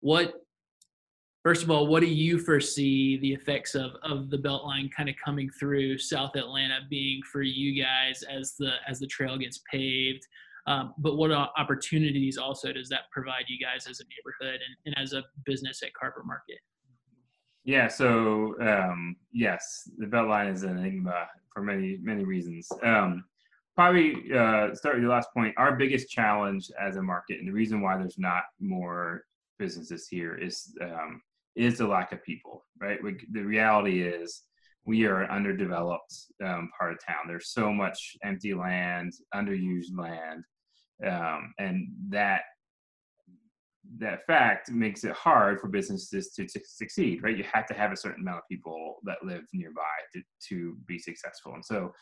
what 0.00 0.34
first 1.42 1.62
of 1.62 1.70
all, 1.70 1.86
what 1.86 2.00
do 2.00 2.06
you 2.06 2.38
foresee 2.38 3.18
the 3.18 3.32
effects 3.32 3.74
of 3.74 3.92
of 4.02 4.30
the 4.30 4.38
Beltline 4.38 4.90
kind 4.92 5.08
of 5.08 5.14
coming 5.22 5.50
through 5.50 5.98
South 5.98 6.36
Atlanta 6.36 6.80
being 6.88 7.20
for 7.30 7.42
you 7.42 7.82
guys 7.82 8.22
as 8.22 8.54
the 8.58 8.72
as 8.88 8.98
the 8.98 9.06
trail 9.06 9.36
gets 9.36 9.60
paved? 9.70 10.26
Um, 10.66 10.94
but 10.98 11.16
what 11.16 11.32
opportunities 11.32 12.38
also 12.38 12.72
does 12.72 12.88
that 12.88 13.10
provide 13.10 13.44
you 13.48 13.58
guys 13.58 13.86
as 13.88 14.00
a 14.00 14.04
neighborhood 14.04 14.60
and, 14.60 14.94
and 14.94 15.02
as 15.02 15.12
a 15.12 15.24
business 15.44 15.82
at 15.82 15.92
Carver 15.94 16.22
Market? 16.24 16.58
Yeah, 17.64 17.88
so 17.88 18.54
um, 18.60 19.16
yes, 19.32 19.88
the 19.98 20.06
Beltline 20.06 20.52
is 20.52 20.62
an 20.64 20.78
enigma 20.78 21.28
for 21.52 21.62
many 21.62 21.98
many 22.02 22.24
reasons. 22.24 22.68
Um, 22.82 23.24
probably 23.74 24.14
uh, 24.32 24.74
start 24.74 24.96
with 24.96 25.02
your 25.02 25.12
last 25.12 25.28
point. 25.34 25.54
Our 25.56 25.76
biggest 25.76 26.08
challenge 26.08 26.70
as 26.80 26.96
a 26.96 27.02
market, 27.02 27.38
and 27.38 27.46
the 27.46 27.52
reason 27.52 27.80
why 27.80 27.96
there's 27.96 28.18
not 28.18 28.44
more 28.60 29.24
businesses 29.58 30.08
here, 30.08 30.34
is 30.34 30.74
um, 30.80 31.22
is 31.54 31.78
the 31.78 31.86
lack 31.86 32.12
of 32.12 32.22
people, 32.24 32.64
right? 32.80 33.02
We, 33.02 33.16
the 33.30 33.42
reality 33.42 34.02
is 34.02 34.42
we 34.84 35.06
are 35.06 35.22
an 35.22 35.30
underdeveloped 35.30 36.14
um, 36.44 36.70
part 36.78 36.92
of 36.92 36.98
town. 37.04 37.28
There's 37.28 37.50
so 37.50 37.72
much 37.72 38.16
empty 38.24 38.54
land, 38.54 39.12
underused 39.34 39.96
land, 39.96 40.44
um, 41.06 41.54
and 41.58 41.88
that 42.08 42.42
that 43.98 44.24
fact 44.26 44.70
makes 44.70 45.04
it 45.04 45.12
hard 45.12 45.60
for 45.60 45.68
businesses 45.68 46.30
to, 46.30 46.46
to, 46.46 46.60
succeed, 46.64 47.22
right? 47.22 47.36
You 47.36 47.44
have 47.52 47.66
to 47.66 47.74
have 47.74 47.92
a 47.92 47.96
certain 47.96 48.22
amount 48.22 48.38
of 48.38 48.48
people 48.50 48.96
that 49.04 49.18
live 49.24 49.42
nearby 49.52 49.82
to, 50.14 50.22
to 50.48 50.76
be 50.86 50.98
successful. 50.98 51.54
And 51.54 51.64
so 51.64 51.92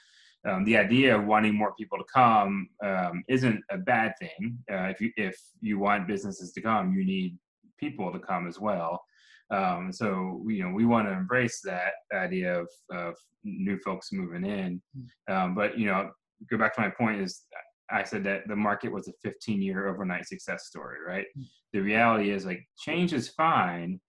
um, 0.48 0.64
the 0.64 0.76
idea 0.76 1.16
of 1.16 1.24
wanting 1.24 1.54
more 1.54 1.74
people 1.78 1.98
to 1.98 2.04
come 2.12 2.68
um, 2.84 3.24
isn't 3.28 3.62
a 3.70 3.78
bad 3.78 4.12
thing. 4.20 4.58
Uh, 4.70 4.84
if 4.84 5.00
you 5.00 5.10
if 5.16 5.38
you 5.60 5.78
want 5.78 6.06
businesses 6.06 6.52
to 6.52 6.60
come, 6.60 6.94
you 6.94 7.04
need 7.04 7.36
people 7.78 8.12
to 8.12 8.18
come 8.18 8.46
as 8.46 8.58
well. 8.58 9.02
Um, 9.50 9.92
so 9.92 10.42
you 10.46 10.62
know 10.62 10.72
we 10.72 10.86
want 10.86 11.08
to 11.08 11.12
embrace 11.12 11.60
that 11.64 11.92
idea 12.14 12.60
of, 12.60 12.68
of 12.92 13.14
new 13.44 13.78
folks 13.78 14.12
moving 14.12 14.44
in. 14.44 14.80
Hmm. 14.94 15.34
Um, 15.34 15.54
but 15.54 15.78
you 15.78 15.86
know, 15.86 16.10
go 16.50 16.58
back 16.58 16.74
to 16.76 16.80
my 16.80 16.90
point 16.90 17.20
is 17.20 17.42
I 17.90 18.04
said 18.04 18.24
that 18.24 18.46
the 18.46 18.56
market 18.56 18.92
was 18.92 19.08
a 19.08 19.12
15 19.22 19.60
year 19.60 19.88
overnight 19.88 20.26
success 20.26 20.66
story, 20.66 20.98
right? 21.06 21.26
Hmm. 21.34 21.42
The 21.72 21.80
reality 21.80 22.30
is 22.30 22.46
like 22.46 22.66
change 22.78 23.12
is 23.12 23.28
fine. 23.28 24.00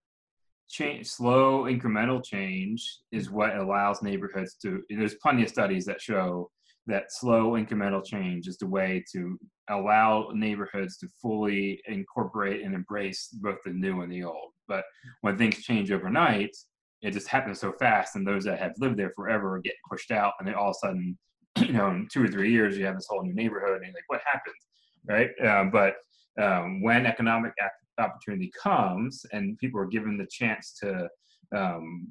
Change, 0.70 1.06
slow 1.08 1.64
incremental 1.64 2.24
change 2.24 3.00
is 3.12 3.28
hmm. 3.28 3.36
what 3.36 3.56
allows 3.56 4.02
neighborhoods 4.02 4.56
to. 4.62 4.82
There's 4.90 5.16
plenty 5.16 5.44
of 5.44 5.50
studies 5.50 5.86
that 5.86 6.02
show 6.02 6.50
that 6.92 7.12
slow 7.12 7.52
incremental 7.52 8.06
change 8.06 8.48
is 8.48 8.58
the 8.58 8.68
way 8.68 9.04
to 9.14 9.38
allow 9.70 10.30
neighborhoods 10.34 10.98
to 10.98 11.08
fully 11.22 11.82
incorporate 11.88 12.64
and 12.64 12.76
embrace 12.76 13.30
both 13.42 13.58
the 13.66 13.72
new 13.72 14.02
and 14.02 14.12
the 14.12 14.24
old. 14.24 14.52
But 14.68 14.84
when 15.22 15.38
things 15.38 15.64
change 15.64 15.92
overnight, 15.92 16.56
it 17.02 17.12
just 17.12 17.28
happens 17.28 17.60
so 17.60 17.74
fast, 17.74 18.16
and 18.16 18.28
those 18.28 18.44
that 18.44 18.60
have 18.60 18.74
lived 18.78 18.98
there 18.98 19.12
forever 19.16 19.60
get 19.64 19.74
pushed 19.90 20.12
out, 20.12 20.34
and 20.40 20.48
then 20.48 20.56
all 20.56 20.70
of 20.70 20.76
a 20.84 20.88
sudden, 20.88 21.18
you 21.58 21.74
know, 21.74 21.90
in 21.90 22.08
two 22.12 22.24
or 22.24 22.28
three 22.28 22.52
years, 22.52 22.78
you 22.78 22.86
have 22.86 22.96
this 22.96 23.08
whole 23.10 23.24
new 23.24 23.34
neighborhood, 23.34 23.78
and 23.78 23.86
you're 23.86 23.94
like, 23.94 24.04
what 24.08 24.22
happened, 24.32 24.56
right? 25.08 25.30
Um, 25.48 25.72
but 25.72 25.96
um, 26.42 26.82
when 26.82 27.06
economic 27.06 27.54
opportunity 27.98 28.52
comes, 28.62 29.26
and 29.32 29.58
people 29.58 29.80
are 29.80 29.88
given 29.88 30.18
the 30.18 30.28
chance 30.30 30.78
to 30.82 31.08
um, 31.56 32.08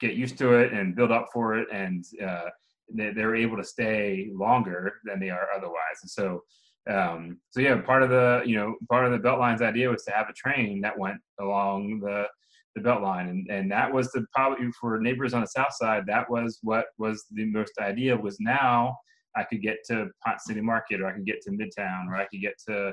get 0.00 0.14
used 0.14 0.36
to 0.38 0.54
it 0.54 0.72
and 0.72 0.94
build 0.94 1.10
up 1.10 1.28
for 1.32 1.56
it, 1.56 1.66
and 1.72 2.04
uh, 2.22 2.50
they're 2.88 3.36
able 3.36 3.56
to 3.56 3.64
stay 3.64 4.30
longer 4.32 5.00
than 5.04 5.20
they 5.20 5.30
are 5.30 5.48
otherwise. 5.56 5.98
And 6.02 6.10
so, 6.10 6.42
um, 6.90 7.38
so 7.50 7.60
yeah, 7.60 7.80
part 7.80 8.02
of 8.02 8.10
the 8.10 8.42
you 8.44 8.56
know 8.56 8.76
part 8.90 9.06
of 9.06 9.12
the 9.12 9.26
Beltline's 9.26 9.62
idea 9.62 9.90
was 9.90 10.04
to 10.04 10.12
have 10.12 10.28
a 10.28 10.34
train 10.34 10.80
that 10.82 10.98
went 10.98 11.18
along 11.40 12.00
the 12.00 12.26
the 12.74 12.82
Beltline, 12.82 13.30
and 13.30 13.48
and 13.50 13.70
that 13.70 13.92
was 13.92 14.10
the 14.12 14.26
probably 14.34 14.70
for 14.80 14.98
neighbors 15.00 15.32
on 15.34 15.40
the 15.40 15.46
south 15.46 15.72
side. 15.72 16.04
That 16.06 16.28
was 16.28 16.58
what 16.62 16.86
was 16.98 17.24
the 17.30 17.46
most 17.46 17.72
idea 17.78 18.16
was 18.16 18.38
now 18.40 18.96
I 19.36 19.44
could 19.44 19.62
get 19.62 19.78
to 19.86 20.08
Ponce 20.24 20.44
City 20.46 20.60
Market, 20.60 21.00
or 21.00 21.06
I 21.06 21.12
could 21.12 21.26
get 21.26 21.40
to 21.42 21.50
Midtown, 21.50 22.08
or 22.08 22.16
I 22.16 22.26
could 22.26 22.40
get 22.40 22.54
to 22.68 22.92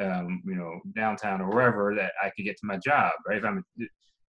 um, 0.00 0.42
you 0.46 0.54
know 0.54 0.80
downtown 0.94 1.40
or 1.40 1.50
wherever 1.50 1.94
that 1.94 2.12
I 2.22 2.30
could 2.30 2.44
get 2.44 2.56
to 2.58 2.66
my 2.66 2.76
job. 2.78 3.12
Right? 3.26 3.38
If 3.38 3.44
I'm 3.44 3.64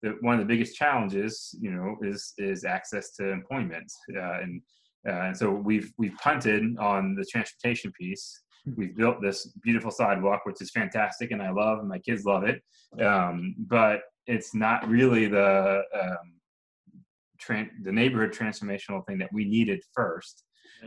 the, 0.04 0.18
one 0.20 0.36
of 0.36 0.40
the 0.40 0.46
biggest 0.46 0.76
challenges, 0.76 1.56
you 1.60 1.72
know, 1.72 1.96
is 2.02 2.34
is 2.38 2.66
access 2.66 3.12
to 3.16 3.30
employment, 3.30 3.92
uh, 4.16 4.40
and 4.42 4.62
uh, 5.08 5.12
and 5.12 5.38
so 5.38 5.52
we've 5.52 5.92
we've 5.98 6.16
punted 6.22 6.78
on 6.78 7.16
the 7.16 7.26
transportation 7.26 7.92
piece. 8.00 8.42
Hmm. 8.66 8.74
We've 8.78 8.96
built 8.96 9.22
this 9.22 9.48
beautiful 9.64 9.92
sidewalk, 9.92 10.42
which 10.46 10.62
is 10.62 10.72
fantastic, 10.72 11.32
and 11.32 11.42
I 11.42 11.52
love, 11.52 11.80
and 11.80 11.90
my 11.90 12.00
kids 12.00 12.26
love 12.26 12.44
it. 12.44 12.62
Um, 13.04 13.56
but 13.58 14.02
it's 14.28 14.56
not 14.56 14.88
really 14.88 15.28
the 15.28 15.82
um, 16.02 16.34
tra- 17.40 17.70
the 17.84 17.92
neighborhood 17.92 18.32
transformational 18.32 19.06
thing 19.06 19.18
that 19.20 19.30
we 19.34 19.46
needed 19.46 19.82
first. 19.94 20.44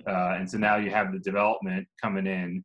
Uh, 0.06 0.36
and 0.38 0.50
so 0.50 0.58
now 0.58 0.76
you 0.76 0.90
have 0.90 1.12
the 1.12 1.18
development 1.18 1.86
coming 2.02 2.26
in 2.26 2.62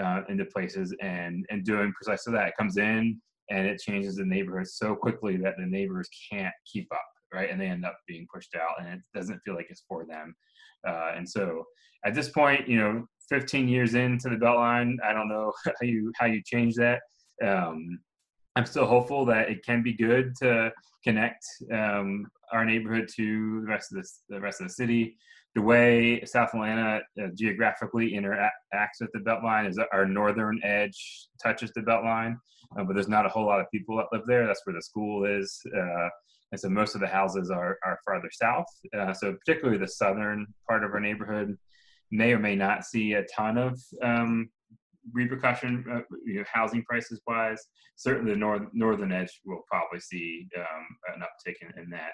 uh, 0.00 0.22
into 0.28 0.44
places 0.44 0.94
and 1.00 1.44
and 1.50 1.64
doing 1.64 1.92
precisely 1.92 2.32
that. 2.32 2.48
It 2.48 2.54
comes 2.58 2.76
in 2.76 3.20
and 3.50 3.66
it 3.66 3.80
changes 3.80 4.16
the 4.16 4.24
neighborhood 4.24 4.66
so 4.68 4.94
quickly 4.94 5.36
that 5.38 5.54
the 5.58 5.66
neighbors 5.66 6.08
can't 6.30 6.54
keep 6.70 6.88
up, 6.92 7.04
right? 7.34 7.50
And 7.50 7.60
they 7.60 7.66
end 7.66 7.84
up 7.84 7.98
being 8.06 8.26
pushed 8.32 8.54
out, 8.54 8.80
and 8.80 8.88
it 8.88 9.00
doesn't 9.14 9.40
feel 9.44 9.54
like 9.54 9.66
it's 9.68 9.84
for 9.88 10.06
them. 10.06 10.34
Uh, 10.86 11.12
and 11.16 11.28
so 11.28 11.64
at 12.04 12.14
this 12.14 12.28
point, 12.30 12.68
you 12.68 12.78
know, 12.78 13.06
15 13.28 13.68
years 13.68 13.94
into 13.94 14.28
the 14.28 14.36
Beltline, 14.36 14.96
I 15.04 15.12
don't 15.12 15.28
know 15.28 15.52
how 15.64 15.72
you 15.86 16.12
how 16.18 16.26
you 16.26 16.42
change 16.44 16.74
that. 16.76 17.00
Um, 17.44 17.98
I'm 18.56 18.66
still 18.66 18.86
hopeful 18.86 19.24
that 19.26 19.48
it 19.48 19.64
can 19.64 19.82
be 19.82 19.94
good 19.94 20.34
to 20.42 20.70
connect 21.02 21.44
um, 21.72 22.26
our 22.52 22.64
neighborhood 22.64 23.08
to 23.16 23.62
the 23.62 23.66
rest 23.66 23.92
of 23.92 24.02
the, 24.02 24.34
the 24.34 24.40
rest 24.40 24.60
of 24.60 24.68
the 24.68 24.72
city. 24.72 25.16
The 25.54 25.62
way 25.62 26.22
South 26.24 26.50
Atlanta 26.54 27.00
uh, 27.22 27.28
geographically 27.34 28.12
interacts 28.12 29.00
with 29.00 29.10
the 29.12 29.20
Beltline 29.20 29.68
is 29.68 29.78
our 29.92 30.06
northern 30.06 30.60
edge 30.62 31.28
touches 31.42 31.70
the 31.74 31.82
Beltline, 31.82 32.36
uh, 32.78 32.84
but 32.84 32.94
there's 32.94 33.08
not 33.08 33.26
a 33.26 33.28
whole 33.28 33.46
lot 33.46 33.60
of 33.60 33.66
people 33.70 33.96
that 33.96 34.06
live 34.12 34.22
there. 34.26 34.46
That's 34.46 34.62
where 34.64 34.74
the 34.74 34.82
school 34.82 35.24
is. 35.24 35.60
Uh, 35.76 36.08
and 36.52 36.60
so 36.60 36.68
most 36.68 36.94
of 36.94 37.00
the 37.00 37.06
houses 37.06 37.50
are, 37.50 37.78
are 37.84 37.98
farther 38.04 38.28
south. 38.30 38.66
Uh, 38.96 39.12
so 39.12 39.34
particularly 39.34 39.78
the 39.78 39.88
southern 39.88 40.46
part 40.68 40.84
of 40.84 40.92
our 40.92 41.00
neighborhood 41.00 41.56
may 42.10 42.32
or 42.32 42.38
may 42.38 42.54
not 42.54 42.84
see 42.84 43.14
a 43.14 43.24
ton 43.34 43.56
of 43.56 43.80
um, 44.02 44.50
repercussion, 45.12 45.84
uh, 45.90 46.00
you 46.24 46.34
know, 46.34 46.44
housing 46.52 46.84
prices 46.84 47.20
wise. 47.26 47.60
Certainly 47.96 48.32
the 48.32 48.38
north, 48.38 48.62
northern 48.74 49.12
edge 49.12 49.40
will 49.46 49.62
probably 49.68 50.00
see 50.00 50.46
um, 50.58 51.14
an 51.14 51.22
uptick 51.22 51.54
in, 51.62 51.82
in 51.82 51.90
that. 51.90 52.12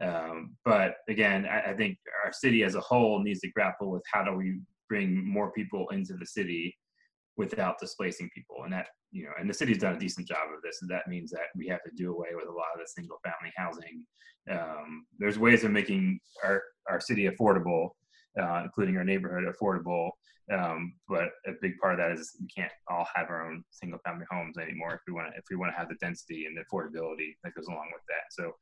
Um, 0.00 0.56
but 0.64 0.94
again, 1.08 1.46
I, 1.46 1.70
I, 1.70 1.74
think 1.74 1.98
our 2.24 2.32
city 2.32 2.64
as 2.64 2.74
a 2.74 2.80
whole 2.80 3.22
needs 3.22 3.40
to 3.40 3.50
grapple 3.52 3.90
with 3.90 4.02
how 4.12 4.24
do 4.24 4.34
we 4.34 4.58
bring 4.88 5.24
more 5.24 5.52
people 5.52 5.88
into 5.90 6.14
the 6.14 6.26
city 6.26 6.76
without 7.36 7.78
displacing 7.78 8.30
people. 8.34 8.64
And 8.64 8.72
that, 8.72 8.88
you 9.10 9.24
know, 9.24 9.32
and 9.38 9.48
the 9.48 9.54
city's 9.54 9.78
done 9.78 9.94
a 9.94 9.98
decent 9.98 10.28
job 10.28 10.48
of 10.54 10.62
this. 10.62 10.82
And 10.82 10.90
that 10.90 11.08
means 11.08 11.30
that 11.30 11.48
we 11.56 11.66
have 11.68 11.82
to 11.84 11.90
do 11.96 12.12
away 12.12 12.28
with 12.34 12.48
a 12.48 12.52
lot 12.52 12.74
of 12.74 12.80
the 12.80 12.86
single 12.86 13.18
family 13.24 13.52
housing. 13.56 14.04
Um, 14.50 15.06
there's 15.18 15.38
ways 15.38 15.64
of 15.64 15.70
making 15.70 16.20
our, 16.44 16.62
our 16.90 17.00
city 17.00 17.28
affordable, 17.28 17.90
uh, 18.40 18.62
including 18.64 18.96
our 18.96 19.04
neighborhood 19.04 19.44
affordable. 19.44 20.10
Um, 20.52 20.94
but 21.08 21.28
a 21.46 21.52
big 21.60 21.78
part 21.78 21.94
of 21.94 21.98
that 21.98 22.18
is 22.18 22.36
we 22.40 22.48
can't 22.48 22.72
all 22.90 23.06
have 23.14 23.30
our 23.30 23.46
own 23.46 23.62
single 23.70 24.00
family 24.04 24.26
homes 24.30 24.58
anymore 24.58 24.94
if 24.94 25.00
we 25.06 25.12
want 25.14 25.32
to, 25.32 25.38
if 25.38 25.44
we 25.50 25.56
want 25.56 25.72
to 25.72 25.78
have 25.78 25.88
the 25.88 25.94
density 26.00 26.46
and 26.46 26.56
the 26.56 26.62
affordability 26.62 27.36
that 27.44 27.54
goes 27.54 27.68
along 27.68 27.88
with 27.92 28.02
that. 28.08 28.24
So 28.32 28.52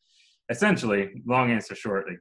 essentially, 0.51 1.23
long 1.27 1.51
answer 1.51 1.75
short, 1.75 2.07
like, 2.07 2.21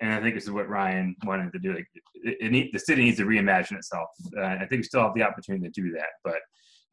and 0.00 0.12
I 0.12 0.20
think 0.20 0.34
this 0.34 0.44
is 0.44 0.50
what 0.50 0.68
Ryan 0.68 1.16
wanted 1.24 1.52
to 1.52 1.58
do. 1.58 1.74
Like, 1.74 1.88
it, 2.14 2.54
it 2.54 2.70
the 2.72 2.78
city 2.78 3.04
needs 3.04 3.18
to 3.18 3.24
reimagine 3.24 3.76
itself. 3.76 4.08
Uh, 4.36 4.42
I 4.42 4.58
think 4.58 4.80
we 4.80 4.82
still 4.82 5.02
have 5.02 5.14
the 5.14 5.22
opportunity 5.22 5.68
to 5.68 5.82
do 5.82 5.92
that, 5.92 6.10
but 6.24 6.38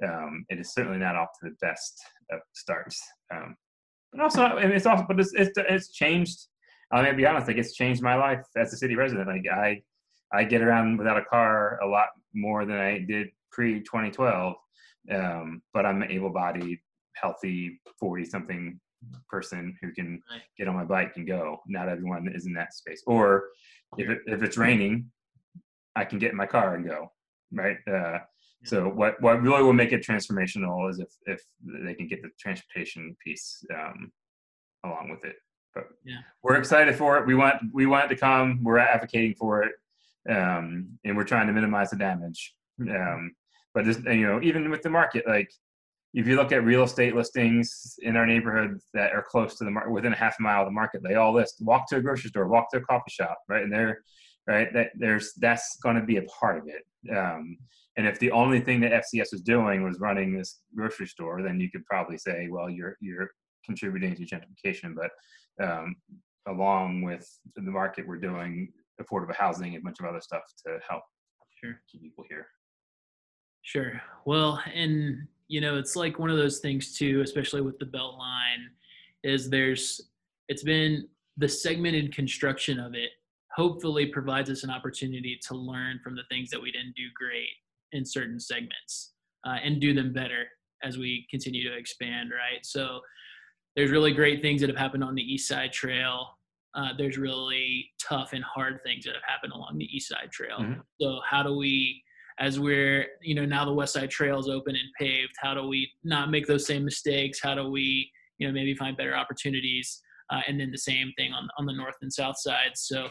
um, 0.03 0.45
it 0.49 0.59
is 0.59 0.73
certainly 0.73 0.97
not 0.97 1.15
off 1.15 1.29
to 1.41 1.49
the 1.49 1.55
best 1.61 2.03
of 2.31 2.39
starts. 2.53 3.01
Um, 3.33 3.55
and 4.13 4.21
also, 4.21 4.43
I 4.43 4.63
mean, 4.63 4.71
it's 4.71 4.85
also, 4.85 5.05
but 5.07 5.19
it's, 5.19 5.33
it's, 5.33 5.51
it's 5.57 5.91
changed. 5.91 6.47
I 6.91 7.01
mean, 7.01 7.11
to 7.11 7.17
be 7.17 7.25
honest, 7.25 7.47
like 7.47 7.57
it's 7.57 7.73
changed 7.73 8.01
my 8.01 8.15
life 8.15 8.45
as 8.57 8.73
a 8.73 8.77
city 8.77 8.95
resident. 8.95 9.27
Like 9.27 9.45
I, 9.51 9.81
I 10.33 10.43
get 10.43 10.61
around 10.61 10.97
without 10.97 11.17
a 11.17 11.25
car 11.25 11.79
a 11.83 11.87
lot 11.87 12.07
more 12.33 12.65
than 12.65 12.77
I 12.77 12.99
did 12.99 13.27
pre 13.51 13.81
2012. 13.81 14.55
Um, 15.11 15.61
but 15.73 15.85
I'm 15.85 16.01
an 16.01 16.11
able-bodied, 16.11 16.79
healthy, 17.13 17.79
40-something 18.01 18.79
person 19.29 19.75
who 19.81 19.91
can 19.91 20.21
Right. 20.29 20.41
get 20.57 20.67
on 20.67 20.75
my 20.75 20.85
bike 20.85 21.13
and 21.17 21.27
go. 21.27 21.61
Not 21.67 21.89
everyone 21.89 22.27
is 22.33 22.45
in 22.45 22.53
that 22.53 22.73
space. 22.73 23.03
Or 23.05 23.49
if 23.97 24.09
it, 24.09 24.21
if 24.27 24.41
it's 24.43 24.57
raining, 24.57 25.11
I 25.95 26.05
can 26.05 26.19
get 26.19 26.31
in 26.31 26.37
my 26.37 26.45
car 26.45 26.75
and 26.75 26.85
go. 26.85 27.11
Right. 27.51 27.77
Uh, 27.87 28.19
so 28.63 28.89
what 28.89 29.21
what 29.21 29.41
really 29.41 29.61
will 29.63 29.73
make 29.73 29.91
it 29.91 30.03
transformational 30.03 30.89
is 30.89 30.99
if 30.99 31.09
if 31.27 31.41
they 31.85 31.93
can 31.93 32.07
get 32.07 32.21
the 32.23 32.29
transportation 32.39 33.15
piece 33.23 33.63
um, 33.73 34.11
along 34.83 35.09
with 35.09 35.23
it. 35.23 35.35
But 35.73 35.87
Yeah. 36.03 36.21
we're 36.41 36.55
excited 36.55 36.95
for 36.95 37.17
it. 37.17 37.27
We 37.27 37.35
want 37.35 37.61
we 37.73 37.85
want 37.85 38.05
it 38.05 38.15
to 38.15 38.19
come. 38.19 38.63
We're 38.63 38.79
advocating 38.79 39.35
for 39.35 39.63
it, 39.63 39.73
um, 40.29 40.97
and 41.03 41.15
we're 41.15 41.25
trying 41.25 41.47
to 41.47 41.53
minimize 41.53 41.91
the 41.91 41.97
damage. 41.97 42.55
Um, 42.79 43.35
but 43.73 43.85
this, 43.85 43.97
you 44.05 44.25
know, 44.25 44.41
even 44.41 44.69
with 44.69 44.81
the 44.81 44.89
market, 44.89 45.27
like 45.27 45.51
if 46.15 46.25
you 46.25 46.38
look 46.38 46.54
at 46.54 46.63
real 46.63 46.84
estate 46.84 47.13
listings 47.13 47.95
in 48.01 48.15
our 48.15 48.25
neighborhood 48.25 48.80
that 48.93 49.12
are 49.12 49.25
close 49.30 49.58
to 49.58 49.65
the 49.65 49.71
market, 49.71 49.91
within 49.91 50.13
a 50.13 50.15
half 50.15 50.39
mile 50.39 50.62
of 50.62 50.67
the 50.67 50.71
market, 50.71 51.04
they 51.04 51.15
all 51.15 51.34
list 51.34 51.58
walk 51.60 51.89
to 51.89 51.97
a 51.97 52.01
grocery 52.01 52.30
store, 52.30 52.47
walk 52.47 52.71
to 52.71 52.78
a 52.78 52.82
coffee 52.82 53.12
shop, 53.12 53.38
right? 53.49 53.63
And 53.63 53.71
they're 53.71 53.99
right 54.47 54.71
that 54.73 54.91
there's 54.97 55.34
that's 55.39 55.78
going 55.84 55.97
to 55.97 56.04
be 56.04 56.17
a 56.17 56.23
part 56.23 56.58
of 56.58 56.63
it. 56.67 57.15
Um, 57.15 57.58
and 57.97 58.08
if 58.08 58.17
the 58.19 58.32
only 58.32 58.62
thing 58.62 58.80
that 58.82 59.04
FCS 59.04 59.34
was 59.34 59.41
doing 59.41 59.84
was 59.84 59.99
running 59.99 60.38
this 60.38 60.62
grocery 60.73 61.08
store, 61.08 61.41
then 61.41 61.60
you 61.60 61.69
could 61.69 61.86
probably 61.86 62.17
say, 62.17 62.47
well, 62.49 62.69
you're 62.69 62.95
you're 63.01 63.30
contributing 63.65 64.15
to 64.15 64.25
gentrification. 64.25 64.95
But 64.95 65.12
um, 65.62 65.95
along 66.47 67.01
with 67.01 67.28
the 67.58 67.62
market, 67.62 68.08
we're 68.08 68.17
doing 68.17 68.69
affordable 69.01 69.36
housing 69.36 69.75
and 69.75 69.82
a 69.82 69.84
bunch 69.84 69.99
of 69.99 70.06
other 70.06 70.21
stuff 70.21 70.43
to 70.65 70.80
help 70.88 71.04
Sure. 71.62 71.82
keep 71.91 72.01
people 72.01 72.23
here. 72.30 72.47
Sure. 73.62 74.01
Well, 74.25 74.62
and 74.73 75.28
you 75.47 75.62
know, 75.62 75.77
it's 75.77 75.95
like 75.95 76.19
one 76.19 76.29
of 76.29 76.38
those 76.38 76.60
things 76.60 76.97
too, 76.97 77.21
especially 77.21 77.62
with 77.62 77.77
the 77.79 77.86
belt 77.86 78.17
line, 78.17 78.69
is 79.23 79.49
there's 79.49 80.01
it's 80.47 80.63
been 80.63 81.08
the 81.38 81.47
segmented 81.49 82.13
construction 82.13 82.79
of 82.79 82.93
it 82.93 83.10
hopefully 83.51 84.05
provides 84.05 84.49
us 84.49 84.63
an 84.63 84.69
opportunity 84.69 85.39
to 85.47 85.55
learn 85.55 85.99
from 86.03 86.15
the 86.15 86.23
things 86.29 86.49
that 86.49 86.62
we 86.62 86.71
didn't 86.71 86.95
do 86.95 87.08
great 87.15 87.49
in 87.93 88.05
certain 88.05 88.39
segments 88.39 89.13
uh, 89.47 89.58
and 89.63 89.79
do 89.79 89.93
them 89.93 90.12
better 90.13 90.45
as 90.84 90.97
we 90.97 91.25
continue 91.29 91.67
to 91.67 91.75
expand 91.75 92.31
right? 92.31 92.65
So 92.65 92.99
there's 93.75 93.91
really 93.91 94.13
great 94.13 94.41
things 94.41 94.62
that 94.62 94.69
have 94.69 94.77
happened 94.77 95.03
on 95.03 95.15
the 95.15 95.21
east 95.21 95.47
side 95.47 95.71
trail. 95.71 96.38
Uh, 96.75 96.89
there's 96.97 97.17
really 97.17 97.89
tough 97.99 98.34
and 98.34 98.43
hard 98.43 98.79
things 98.84 99.05
that 99.05 99.13
have 99.13 99.23
happened 99.25 99.53
along 99.53 99.77
the 99.77 99.86
east 99.86 100.10
side 100.10 100.31
trail. 100.31 100.60
Mhm. 100.60 100.81
so 100.99 101.21
how 101.27 101.41
do 101.41 101.55
we 101.55 102.03
as 102.39 102.60
we're 102.60 103.08
you 103.21 103.36
know 103.36 103.45
now 103.45 103.65
the 103.65 103.74
west 103.74 103.93
side 103.93 104.10
trail 104.10 104.39
is 104.39 104.50
open 104.50 104.76
and 104.76 104.89
paved 105.00 105.34
how 105.41 105.54
do 105.54 105.67
we 105.67 105.89
not 106.04 106.30
make 106.30 106.48
those 106.48 106.65
same 106.65 106.84
mistakes? 106.84 107.39
How 107.41 107.56
do 107.56 107.69
we 107.69 108.10
you 108.38 108.48
know 108.48 108.54
maybe 108.54 108.76
find 108.76 108.98
better 108.98 109.15
opportunities? 109.15 110.02
Uh, 110.32 110.41
and 110.48 110.60
then 110.60 110.71
the 110.71 110.78
same 110.78 111.13
thing 111.17 111.32
on 111.34 111.48
on 111.58 111.65
the 111.65 111.74
north 111.74 111.93
and 112.02 112.12
south 112.12 112.36
sides 112.39 112.82
so 112.82 113.08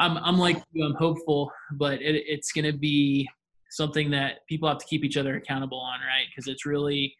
i'm 0.00 0.16
i'm 0.16 0.38
like 0.38 0.62
you 0.72 0.82
i'm 0.82 0.94
hopeful 0.94 1.52
but 1.72 2.00
it, 2.00 2.24
it's 2.26 2.52
going 2.52 2.64
to 2.64 2.72
be 2.72 3.28
something 3.74 4.10
that 4.10 4.46
people 4.48 4.68
have 4.68 4.78
to 4.78 4.86
keep 4.86 5.04
each 5.04 5.16
other 5.16 5.36
accountable 5.36 5.80
on 5.80 6.00
right? 6.00 6.26
Because 6.30 6.48
it's 6.48 6.64
really 6.64 7.14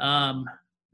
um 0.00 0.44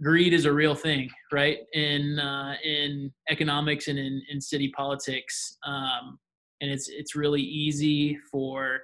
greed 0.03 0.33
is 0.33 0.45
a 0.45 0.53
real 0.53 0.75
thing 0.75 1.11
right? 1.33 1.59
In 1.73 2.19
uh, 2.19 2.55
in 2.65 3.13
economics 3.31 3.89
and 3.89 3.99
in, 3.99 4.23
in 4.31 4.41
city 4.41 4.73
politics 4.77 5.57
um, 5.67 6.19
and 6.61 6.71
it's 6.71 6.89
it's 6.89 7.17
really 7.17 7.43
easy 7.43 8.19
for 8.31 8.81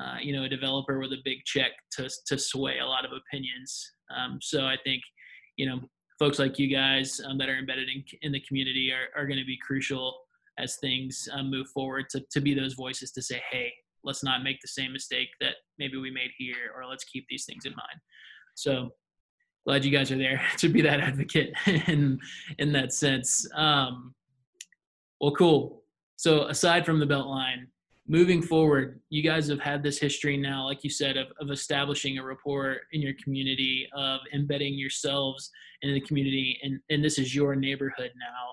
uh, 0.00 0.16
you 0.20 0.34
know 0.34 0.44
a 0.44 0.48
developer 0.48 0.98
with 0.98 1.12
a 1.12 1.22
big 1.24 1.38
check 1.44 1.72
to 1.92 2.08
to 2.26 2.38
sway 2.38 2.78
a 2.78 2.86
lot 2.86 3.04
of 3.04 3.12
opinions. 3.12 3.92
Um, 4.14 4.38
so 4.42 4.64
I 4.66 4.76
think 4.84 5.02
you 5.56 5.66
know 5.66 5.80
folks 6.18 6.38
like 6.38 6.58
you 6.58 6.68
guys 6.68 7.20
um, 7.26 7.38
that 7.38 7.48
are 7.48 7.58
embedded 7.58 7.88
in 7.88 8.04
in 8.22 8.32
the 8.32 8.40
community 8.40 8.92
are 8.92 9.20
are 9.20 9.26
going 9.26 9.38
to 9.38 9.44
be 9.44 9.58
crucial 9.66 10.18
as 10.58 10.76
things 10.76 11.28
um, 11.32 11.50
move 11.50 11.68
forward 11.68 12.06
to 12.10 12.20
to 12.30 12.40
be 12.40 12.54
those 12.54 12.74
voices 12.74 13.12
to 13.12 13.22
say, 13.22 13.42
hey, 13.50 13.72
let's 14.04 14.22
not 14.22 14.42
make 14.42 14.60
the 14.60 14.68
same 14.68 14.92
mistake 14.92 15.28
that 15.40 15.56
maybe 15.78 15.96
we 15.96 16.10
made 16.10 16.30
here, 16.38 16.72
or 16.74 16.86
let's 16.86 17.04
keep 17.04 17.26
these 17.28 17.44
things 17.44 17.64
in 17.64 17.72
mind. 17.72 18.00
So 18.54 18.90
glad 19.66 19.84
you 19.84 19.90
guys 19.90 20.10
are 20.10 20.18
there 20.18 20.40
to 20.58 20.68
be 20.68 20.80
that 20.82 21.00
advocate 21.00 21.52
in 21.66 22.18
in 22.58 22.72
that 22.72 22.92
sense. 22.92 23.46
Um, 23.54 24.14
well, 25.20 25.32
cool. 25.32 25.82
So 26.16 26.44
aside 26.44 26.86
from 26.86 26.98
the 26.98 27.06
belt 27.06 27.26
line, 27.26 27.68
moving 28.08 28.42
forward, 28.42 29.00
you 29.10 29.22
guys 29.22 29.48
have 29.48 29.60
had 29.60 29.82
this 29.82 29.98
history 29.98 30.36
now, 30.36 30.64
like 30.64 30.84
you 30.84 30.90
said, 30.90 31.16
of, 31.16 31.28
of 31.40 31.50
establishing 31.50 32.18
a 32.18 32.24
rapport 32.24 32.78
in 32.92 33.02
your 33.02 33.14
community, 33.22 33.88
of 33.94 34.20
embedding 34.32 34.74
yourselves 34.74 35.50
in 35.82 35.92
the 35.92 36.00
community, 36.00 36.58
and, 36.62 36.80
and 36.90 37.04
this 37.04 37.18
is 37.18 37.34
your 37.34 37.54
neighborhood 37.54 38.12
now. 38.18 38.52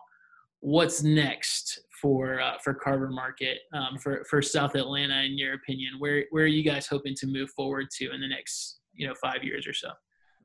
What's 0.60 1.04
next 1.04 1.82
for 2.02 2.40
uh, 2.40 2.58
for 2.64 2.74
Carver 2.74 3.10
Market 3.10 3.60
um, 3.74 3.98
for 3.98 4.24
for 4.30 4.42
South 4.42 4.76
Atlanta, 4.76 5.24
in 5.24 5.38
your 5.38 5.56
opinion? 5.56 5.96
Where 6.00 6.26
where 6.32 6.46
are 6.46 6.48
you 6.48 6.64
guys 6.64 6.88
hoping 6.88 7.16
to 7.16 7.28
move 7.28 7.50
forward 7.52 7.88
to 7.98 8.12
in 8.14 8.22
the 8.22 8.28
next 8.28 8.80
you 8.94 9.08
know 9.08 9.14
five 9.22 9.44
years 9.44 9.68
or 9.68 9.74
so? 9.74 9.90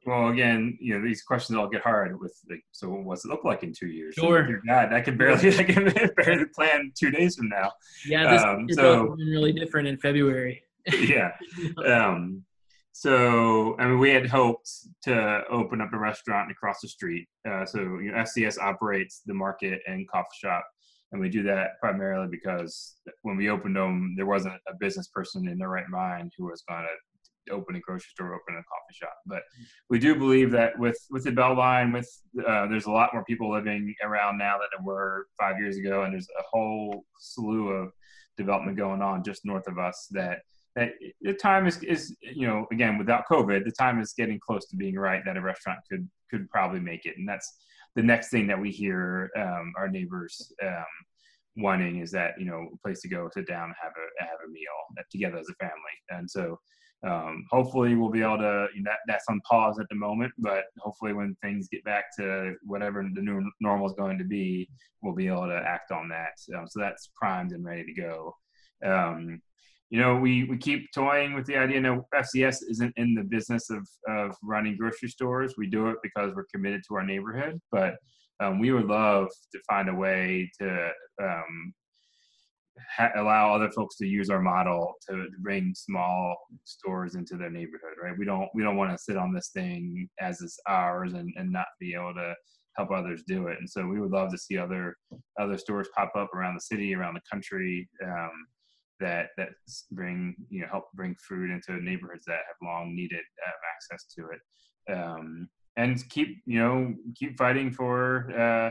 Well, 0.08 0.28
again, 0.28 0.78
you 0.80 0.94
know, 0.98 1.06
these 1.06 1.20
questions 1.22 1.58
all 1.58 1.68
get 1.68 1.82
hard 1.82 2.18
with 2.18 2.34
like, 2.48 2.64
so 2.72 2.88
what's 2.88 3.26
it 3.26 3.28
look 3.28 3.44
like 3.44 3.62
in 3.62 3.74
two 3.78 3.88
years? 3.88 4.14
Sure. 4.14 4.62
God, 4.66 4.90
I 4.90 5.02
can 5.02 5.18
barely, 5.18 5.48
I 5.58 5.62
can 5.64 5.92
barely 6.16 6.46
plan 6.54 6.92
two 6.98 7.10
days 7.10 7.36
from 7.36 7.50
now. 7.50 7.72
Yeah, 8.06 8.32
this 8.32 8.42
Um, 8.42 8.66
so- 8.70 9.08
really 9.18 9.52
different 9.52 9.86
in 9.86 9.98
February. 9.98 10.62
yeah. 10.98 11.32
Um, 11.84 12.42
so, 12.92 13.76
I 13.78 13.86
mean, 13.86 13.98
we 13.98 14.08
had 14.08 14.26
hoped 14.26 14.70
to 15.02 15.42
open 15.50 15.82
up 15.82 15.92
a 15.92 15.98
restaurant 15.98 16.50
across 16.50 16.80
the 16.80 16.88
street. 16.88 17.28
Uh, 17.46 17.66
so, 17.66 17.78
you 17.98 18.10
know, 18.10 18.18
FCS 18.18 18.58
operates 18.58 19.20
the 19.26 19.34
market 19.34 19.82
and 19.86 20.08
coffee 20.08 20.38
shop, 20.40 20.64
and 21.12 21.20
we 21.20 21.28
do 21.28 21.42
that 21.42 21.78
primarily 21.80 22.28
because 22.30 22.96
when 23.22 23.36
we 23.36 23.50
opened 23.50 23.76
them, 23.76 24.14
there 24.16 24.24
wasn't 24.24 24.54
a 24.68 24.74
business 24.80 25.08
person 25.08 25.48
in 25.48 25.58
their 25.58 25.68
right 25.68 25.88
mind 25.90 26.32
who 26.38 26.46
was 26.46 26.64
going 26.66 26.80
to 26.82 26.88
open 27.50 27.76
a 27.76 27.80
grocery 27.80 28.10
store, 28.10 28.34
open 28.34 28.54
a 28.54 28.62
coffee 28.64 28.94
shop. 28.94 29.14
But 29.26 29.42
we 29.90 29.98
do 29.98 30.14
believe 30.14 30.50
that 30.52 30.78
with 30.78 30.98
with 31.10 31.24
the 31.24 31.30
Beltline, 31.30 31.92
with 31.92 32.08
uh, 32.46 32.66
there's 32.68 32.86
a 32.86 32.90
lot 32.90 33.10
more 33.12 33.24
people 33.24 33.50
living 33.50 33.94
around 34.02 34.38
now 34.38 34.58
than 34.58 34.68
there 34.76 34.84
were 34.84 35.26
five 35.38 35.58
years 35.58 35.76
ago, 35.76 36.02
and 36.02 36.12
there's 36.12 36.28
a 36.38 36.42
whole 36.50 37.04
slew 37.18 37.68
of 37.68 37.92
development 38.36 38.78
going 38.78 39.02
on 39.02 39.24
just 39.24 39.44
north 39.44 39.66
of 39.66 39.78
us 39.78 40.08
that 40.12 40.38
that 40.76 40.92
the 41.20 41.34
time 41.34 41.66
is 41.66 41.82
is 41.82 42.16
you 42.22 42.46
know 42.46 42.66
again 42.72 42.96
without 42.96 43.24
COVID, 43.30 43.64
the 43.64 43.72
time 43.72 44.00
is 44.00 44.14
getting 44.16 44.38
close 44.38 44.66
to 44.68 44.76
being 44.76 44.94
right 44.94 45.22
that 45.26 45.36
a 45.36 45.40
restaurant 45.40 45.80
could 45.90 46.08
could 46.30 46.48
probably 46.50 46.80
make 46.80 47.04
it, 47.04 47.18
and 47.18 47.28
that's 47.28 47.58
the 47.96 48.02
next 48.02 48.30
thing 48.30 48.46
that 48.46 48.60
we 48.60 48.70
hear 48.70 49.30
um, 49.36 49.72
our 49.76 49.88
neighbors 49.88 50.52
um, 50.64 50.84
wanting 51.56 51.98
is 52.00 52.10
that 52.12 52.32
you 52.38 52.46
know 52.46 52.68
a 52.72 52.78
place 52.78 53.00
to 53.00 53.08
go 53.08 53.28
sit 53.34 53.46
down 53.46 53.64
and 53.64 53.74
have 53.82 53.92
a 53.92 54.24
have 54.24 54.38
a 54.46 54.50
meal 54.50 55.04
together 55.10 55.38
as 55.38 55.48
a 55.50 55.54
family, 55.54 55.96
and 56.10 56.30
so. 56.30 56.58
Um, 57.06 57.44
hopefully 57.50 57.94
we'll 57.94 58.10
be 58.10 58.22
able 58.22 58.38
to 58.38 58.66
you 58.74 58.82
know, 58.82 58.90
that, 58.90 58.98
that's 59.06 59.26
on 59.28 59.40
pause 59.48 59.78
at 59.78 59.86
the 59.88 59.94
moment 59.94 60.32
but 60.36 60.64
hopefully 60.80 61.12
when 61.12 61.36
things 61.42 61.68
get 61.68 61.84
back 61.84 62.06
to 62.18 62.54
whatever 62.64 63.08
the 63.14 63.22
new 63.22 63.40
normal 63.60 63.86
is 63.86 63.92
going 63.92 64.18
to 64.18 64.24
be 64.24 64.68
we'll 65.00 65.14
be 65.14 65.28
able 65.28 65.46
to 65.46 65.62
act 65.64 65.92
on 65.92 66.08
that 66.08 66.32
um, 66.58 66.66
so 66.66 66.80
that's 66.80 67.10
primed 67.14 67.52
and 67.52 67.64
ready 67.64 67.84
to 67.84 67.94
go 67.94 68.34
um, 68.84 69.40
you 69.90 69.98
know, 69.98 70.16
we, 70.16 70.44
we 70.44 70.58
keep 70.58 70.92
toying 70.92 71.32
with 71.34 71.46
the 71.46 71.56
idea. 71.56 71.80
No, 71.80 72.06
FCS 72.14 72.58
isn't 72.70 72.92
in 72.96 73.14
the 73.14 73.22
business 73.22 73.70
of, 73.70 73.88
of 74.06 74.36
running 74.42 74.76
grocery 74.76 75.08
stores. 75.08 75.54
We 75.56 75.66
do 75.66 75.88
it 75.88 75.96
because 76.02 76.34
we're 76.34 76.46
committed 76.54 76.82
to 76.88 76.96
our 76.96 77.04
neighborhood, 77.04 77.58
but 77.72 77.94
um, 78.40 78.58
we 78.58 78.70
would 78.70 78.86
love 78.86 79.28
to 79.52 79.60
find 79.68 79.88
a 79.88 79.94
way 79.94 80.50
to 80.60 80.90
um, 81.22 81.72
ha- 82.96 83.12
allow 83.16 83.54
other 83.54 83.70
folks 83.70 83.96
to 83.96 84.06
use 84.06 84.30
our 84.30 84.40
model 84.40 84.94
to 85.08 85.26
bring 85.40 85.74
small 85.74 86.36
stores 86.64 87.14
into 87.14 87.36
their 87.36 87.50
neighborhood, 87.50 87.94
right? 88.02 88.18
We 88.18 88.24
don't 88.24 88.48
we 88.54 88.62
don't 88.62 88.76
want 88.76 88.92
to 88.92 89.02
sit 89.02 89.16
on 89.16 89.32
this 89.32 89.50
thing 89.54 90.08
as 90.20 90.40
it's 90.40 90.58
ours 90.66 91.14
and, 91.14 91.32
and 91.36 91.50
not 91.52 91.66
be 91.80 91.94
able 91.94 92.14
to 92.14 92.34
help 92.76 92.90
others 92.90 93.22
do 93.26 93.48
it. 93.48 93.58
And 93.58 93.68
so 93.68 93.86
we 93.86 94.00
would 94.00 94.12
love 94.12 94.30
to 94.30 94.38
see 94.38 94.58
other 94.58 94.96
other 95.40 95.58
stores 95.58 95.88
pop 95.96 96.12
up 96.16 96.34
around 96.34 96.54
the 96.54 96.60
city, 96.60 96.94
around 96.94 97.14
the 97.14 97.20
country. 97.30 97.88
Um, 98.04 98.30
that 99.00 99.28
that 99.36 99.50
bring 99.92 100.34
you 100.50 100.60
know 100.60 100.66
help 100.70 100.84
bring 100.94 101.14
food 101.28 101.50
into 101.50 101.80
neighborhoods 101.82 102.24
that 102.26 102.40
have 102.48 102.56
long 102.62 102.94
needed 102.96 103.20
uh, 103.46 103.50
access 103.76 104.06
to 104.12 104.26
it 104.32 104.92
um, 104.92 105.48
and 105.76 106.08
keep 106.08 106.42
you 106.46 106.58
know 106.58 106.94
keep 107.14 107.38
fighting 107.38 107.70
for 107.70 108.30
uh, 108.36 108.70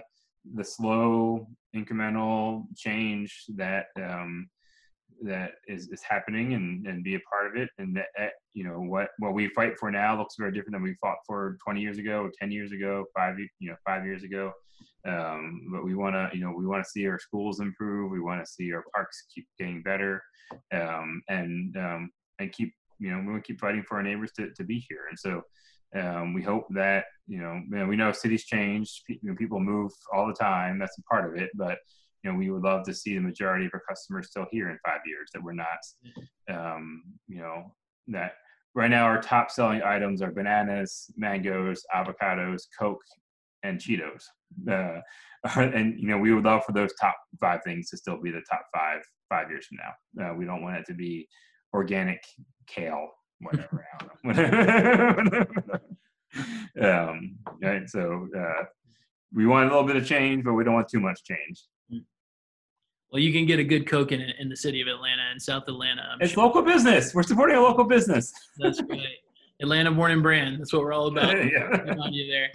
the 0.56 0.64
slow 0.64 1.48
incremental 1.84 2.66
change 2.76 3.46
that 3.56 3.86
um, 4.02 4.48
that 5.24 5.52
is, 5.68 5.88
is 5.90 6.02
happening 6.08 6.54
and, 6.54 6.86
and 6.86 7.04
be 7.04 7.16
a 7.16 7.20
part 7.32 7.48
of 7.48 7.62
it. 7.62 7.70
And 7.78 7.96
that 7.96 8.08
uh, 8.20 8.28
you 8.54 8.64
know 8.64 8.80
what 8.80 9.10
what 9.20 9.34
we 9.34 9.50
fight 9.50 9.78
for 9.80 9.92
now 9.92 10.18
looks 10.18 10.36
very 10.38 10.52
different 10.52 10.74
than 10.74 10.84
we 10.84 10.96
fought 11.02 11.18
for 11.26 11.58
20 11.64 11.82
years 11.82 11.98
ago 11.98 12.30
10 12.40 12.52
years 12.52 12.72
ago 12.72 13.06
five 13.16 13.36
you 13.60 13.70
know 13.70 13.76
five 13.86 14.06
years 14.06 14.24
ago. 14.24 14.52
Um, 15.08 15.70
but 15.72 15.84
we 15.84 15.96
want 15.96 16.16
to 16.16 16.30
you 16.34 16.44
know 16.44 16.54
we 16.56 16.66
want 16.66 16.84
to 16.84 16.90
see 16.90 17.08
our 17.08 17.20
schools 17.20 17.60
improve. 17.60 18.12
We 18.12 18.20
want 18.20 18.44
to 18.44 18.52
see 18.52 18.72
our 18.74 18.84
parks 18.94 19.26
keep 19.34 19.48
getting 19.58 19.82
better 19.82 20.22
um, 20.74 21.22
and 21.30 21.76
um, 21.78 22.10
and 22.40 22.52
keep 22.52 22.74
you 23.00 23.12
know 23.12 23.20
we 23.20 23.32
want 23.32 23.44
to 23.44 23.48
keep 23.48 23.60
fighting 23.60 23.84
for 23.88 23.98
our 23.98 24.04
neighbors 24.04 24.32
to, 24.38 24.52
to 24.54 24.64
be 24.64 24.84
here. 24.88 25.08
And 25.10 25.18
so 25.18 25.42
um, 25.96 26.34
we 26.34 26.42
hope 26.42 26.68
that 26.72 27.06
you 27.28 27.40
know, 27.40 27.86
we 27.86 27.96
know 27.96 28.12
cities 28.12 28.46
change, 28.46 29.04
people 29.38 29.60
move 29.60 29.92
all 30.14 30.28
the 30.28 30.34
time. 30.34 30.80
That's 30.80 30.98
a 30.98 31.04
part 31.04 31.30
of 31.30 31.42
it, 31.42 31.50
but 31.56 31.78
you 32.24 32.32
know, 32.32 32.38
we 32.38 32.50
would 32.50 32.64
love 32.64 32.84
to 32.86 32.94
see 32.94 33.14
the 33.16 33.22
majority 33.22 33.66
of 33.66 33.72
our 33.74 33.84
customers 33.88 34.28
still 34.28 34.48
here 34.52 34.70
in 34.70 34.78
five 34.86 35.02
years. 35.06 35.30
That 35.34 35.44
we're 35.44 35.54
not, 35.54 35.78
um, 36.50 37.04
you 37.28 37.40
know, 37.40 37.74
that 38.08 38.34
right 38.76 38.90
now 38.90 39.06
our 39.06 39.22
top 39.22 39.52
selling 39.52 39.82
items 39.84 40.22
are 40.22 40.32
bananas, 40.32 41.12
mangoes, 41.16 41.84
avocados, 41.94 42.64
Coke, 42.78 43.04
and 43.64 43.80
Cheetos. 43.80 44.24
Uh, 44.70 45.02
and 45.60 46.00
you 46.00 46.08
know, 46.08 46.18
we 46.18 46.34
would 46.34 46.46
love 46.46 46.64
for 46.66 46.72
those 46.72 46.94
top 47.00 47.16
five 47.40 47.60
things 47.64 47.90
to 47.90 47.98
still 47.98 48.20
be 48.22 48.32
the 48.32 48.42
top 48.50 48.66
five 48.74 49.02
five 49.30 49.50
years 49.50 49.68
from 49.68 49.78
now. 49.78 50.32
Uh, 50.32 50.34
we 50.34 50.46
don't 50.46 50.62
want 50.62 50.78
it 50.78 50.86
to 50.86 50.94
be 50.94 51.28
organic 51.74 52.24
kale 52.68 53.10
whatever. 53.40 53.86
um, 56.82 57.38
right. 57.62 57.88
So 57.90 58.28
uh, 58.38 58.64
we 59.34 59.46
want 59.46 59.66
a 59.66 59.68
little 59.70 59.88
bit 59.88 59.96
of 59.96 60.06
change, 60.06 60.44
but 60.44 60.54
we 60.54 60.64
don't 60.64 60.74
want 60.74 60.90
too 60.90 61.00
much 61.00 61.24
change. 61.24 61.64
Well, 63.12 63.22
you 63.22 63.32
can 63.32 63.46
get 63.46 63.58
a 63.58 63.64
good 63.64 63.88
Coke 63.88 64.12
in, 64.12 64.22
in 64.22 64.50
the 64.50 64.56
city 64.56 64.82
of 64.82 64.88
Atlanta 64.88 65.24
and 65.32 65.42
South 65.42 65.64
Atlanta. 65.68 66.02
I'm 66.12 66.22
it's 66.22 66.34
sure. 66.34 66.44
local 66.44 66.62
business. 66.62 67.14
We're 67.14 67.24
supporting 67.24 67.56
a 67.56 67.62
local 67.62 67.86
business. 67.86 68.34
That's 68.58 68.82
right. 68.90 69.00
Atlanta 69.62 69.92
born 69.92 70.12
and 70.12 70.22
brand. 70.22 70.60
That's 70.60 70.74
what 70.74 70.84
we're 70.84 70.94
all 70.94 71.08
about. 71.08 71.34
yeah. 71.52 71.96
on 72.00 72.14
you 72.14 72.30
there. 72.30 72.50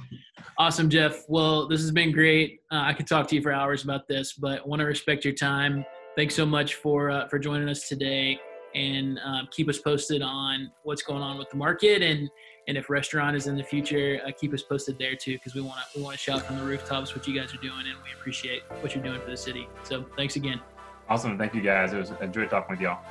Awesome, 0.59 0.91
Jeff. 0.91 1.25
Well, 1.29 1.67
this 1.69 1.81
has 1.81 1.91
been 1.91 2.13
great. 2.13 2.61
Uh, 2.71 2.83
I 2.85 2.93
could 2.93 3.07
talk 3.07 3.27
to 3.29 3.35
you 3.35 3.43
for 3.43 3.53
hours 3.53 3.83
about 3.83 4.07
this, 4.07 4.35
but 4.35 4.67
want 4.69 4.81
to 4.81 4.87
respect 4.87 5.25
your 5.25 5.35
time. 5.35 5.85
Thanks 6.17 6.35
so 6.35 6.45
much 6.45 6.75
for 6.77 7.11
uh, 7.11 7.29
for 7.29 7.39
joining 7.39 7.69
us 7.69 7.89
today 7.89 8.39
and 8.75 9.19
um, 9.25 9.49
keep 9.51 9.69
us 9.69 9.79
posted 9.79 10.23
on 10.23 10.71
what's 10.85 11.03
going 11.03 11.23
on 11.23 11.39
with 11.39 11.51
the 11.51 11.57
market 11.57 12.03
and 12.03 12.31
and 12.69 12.77
if 12.77 12.89
restaurant 12.89 13.37
is 13.37 13.47
in 13.47 13.57
the 13.57 13.63
future, 13.63 14.21
uh, 14.27 14.31
keep 14.39 14.55
us 14.55 14.63
posted 14.63 14.99
there 14.99 15.17
too 15.17 15.33
because 15.35 15.55
we 15.55 15.61
want 15.61 15.81
to 15.81 15.99
we 15.99 16.05
want 16.05 16.17
to 16.17 16.23
shout 16.23 16.43
from 16.43 16.59
the 16.59 16.65
rooftops 16.65 17.15
what 17.15 17.27
you 17.27 17.39
guys 17.39 17.53
are 17.53 17.59
doing 17.59 17.81
and 17.81 17.97
we 18.05 18.13
appreciate 18.15 18.63
what 18.81 18.95
you're 18.95 19.05
doing 19.05 19.21
for 19.21 19.31
the 19.31 19.37
city. 19.37 19.69
So 19.85 20.05
thanks 20.17 20.37
again. 20.37 20.61
Awesome, 21.09 21.37
thank 21.37 21.55
you 21.55 21.61
guys. 21.61 21.93
It 21.93 21.99
was 21.99 22.11
a 22.11 22.23
enjoyed 22.23 22.51
talking 22.51 22.73
with 22.73 22.81
y'all. 22.81 23.05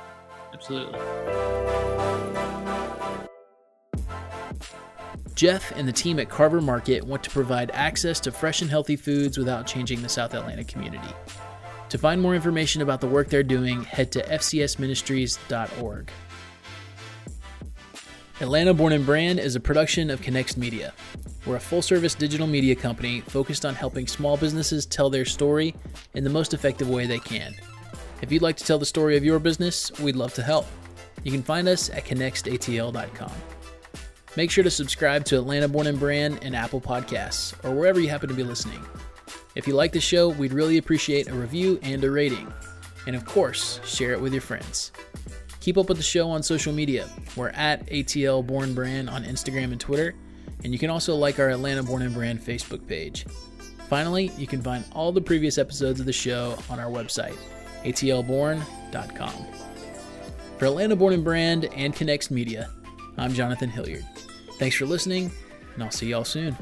Absolutely. 0.52 0.98
Jeff 5.34 5.72
and 5.76 5.88
the 5.88 5.92
team 5.92 6.18
at 6.18 6.28
Carver 6.28 6.60
Market 6.60 7.04
want 7.04 7.24
to 7.24 7.30
provide 7.30 7.70
access 7.72 8.20
to 8.20 8.30
fresh 8.30 8.62
and 8.62 8.70
healthy 8.70 8.96
foods 8.96 9.38
without 9.38 9.66
changing 9.66 10.02
the 10.02 10.08
South 10.08 10.34
Atlanta 10.34 10.62
community. 10.62 11.08
To 11.88 11.98
find 11.98 12.22
more 12.22 12.34
information 12.34 12.80
about 12.80 13.00
the 13.00 13.06
work 13.06 13.28
they're 13.28 13.42
doing, 13.42 13.82
head 13.84 14.12
to 14.12 14.22
fcsministries.org. 14.22 16.10
Atlanta 18.42 18.74
Born 18.74 18.92
and 18.92 19.06
Brand 19.06 19.38
is 19.38 19.54
a 19.54 19.60
production 19.60 20.10
of 20.10 20.20
Connext 20.20 20.58
Media. 20.58 20.92
We're 21.46 21.54
a 21.54 21.60
full 21.60 21.80
service 21.80 22.16
digital 22.16 22.48
media 22.48 22.74
company 22.74 23.20
focused 23.20 23.64
on 23.64 23.76
helping 23.76 24.08
small 24.08 24.36
businesses 24.36 24.84
tell 24.84 25.08
their 25.08 25.24
story 25.24 25.76
in 26.14 26.24
the 26.24 26.30
most 26.30 26.52
effective 26.52 26.90
way 26.90 27.06
they 27.06 27.20
can. 27.20 27.54
If 28.20 28.32
you'd 28.32 28.42
like 28.42 28.56
to 28.56 28.64
tell 28.64 28.80
the 28.80 28.84
story 28.84 29.16
of 29.16 29.24
your 29.24 29.38
business, 29.38 29.96
we'd 30.00 30.16
love 30.16 30.34
to 30.34 30.42
help. 30.42 30.66
You 31.22 31.30
can 31.30 31.44
find 31.44 31.68
us 31.68 31.88
at 31.90 32.04
connextatl.com. 32.04 33.32
Make 34.36 34.50
sure 34.50 34.64
to 34.64 34.70
subscribe 34.72 35.24
to 35.26 35.38
Atlanta 35.38 35.68
Born 35.68 35.86
and 35.86 36.00
Brand 36.00 36.42
in 36.42 36.56
Apple 36.56 36.80
Podcasts 36.80 37.54
or 37.64 37.72
wherever 37.72 38.00
you 38.00 38.08
happen 38.08 38.28
to 38.28 38.34
be 38.34 38.42
listening. 38.42 38.84
If 39.54 39.68
you 39.68 39.74
like 39.74 39.92
the 39.92 40.00
show, 40.00 40.30
we'd 40.30 40.52
really 40.52 40.78
appreciate 40.78 41.28
a 41.28 41.34
review 41.34 41.78
and 41.82 42.02
a 42.02 42.10
rating. 42.10 42.52
And 43.06 43.14
of 43.14 43.24
course, 43.24 43.78
share 43.84 44.10
it 44.10 44.20
with 44.20 44.32
your 44.32 44.42
friends. 44.42 44.90
Keep 45.62 45.78
up 45.78 45.88
with 45.88 45.96
the 45.96 46.02
show 46.02 46.28
on 46.28 46.42
social 46.42 46.72
media. 46.72 47.08
We're 47.36 47.50
at 47.50 47.86
ATL 47.86 48.44
Born 48.44 48.74
Brand 48.74 49.08
on 49.08 49.22
Instagram 49.22 49.70
and 49.70 49.80
Twitter, 49.80 50.12
and 50.64 50.72
you 50.72 50.78
can 50.78 50.90
also 50.90 51.14
like 51.14 51.38
our 51.38 51.50
Atlanta 51.50 51.84
Born 51.84 52.02
and 52.02 52.12
Brand 52.12 52.40
Facebook 52.40 52.84
page. 52.88 53.24
Finally, 53.88 54.32
you 54.36 54.48
can 54.48 54.60
find 54.60 54.84
all 54.90 55.12
the 55.12 55.20
previous 55.20 55.58
episodes 55.58 56.00
of 56.00 56.06
the 56.06 56.12
show 56.12 56.58
on 56.68 56.80
our 56.80 56.90
website, 56.90 57.36
atlborn.com. 57.84 59.32
For 60.58 60.66
Atlanta 60.66 60.96
Born 60.96 61.14
and 61.14 61.22
Brand 61.22 61.66
and 61.76 61.94
Connext 61.94 62.32
Media, 62.32 62.68
I'm 63.16 63.32
Jonathan 63.32 63.70
Hilliard. 63.70 64.04
Thanks 64.58 64.74
for 64.74 64.86
listening, 64.86 65.30
and 65.74 65.84
I'll 65.84 65.92
see 65.92 66.08
y'all 66.08 66.24
soon. 66.24 66.56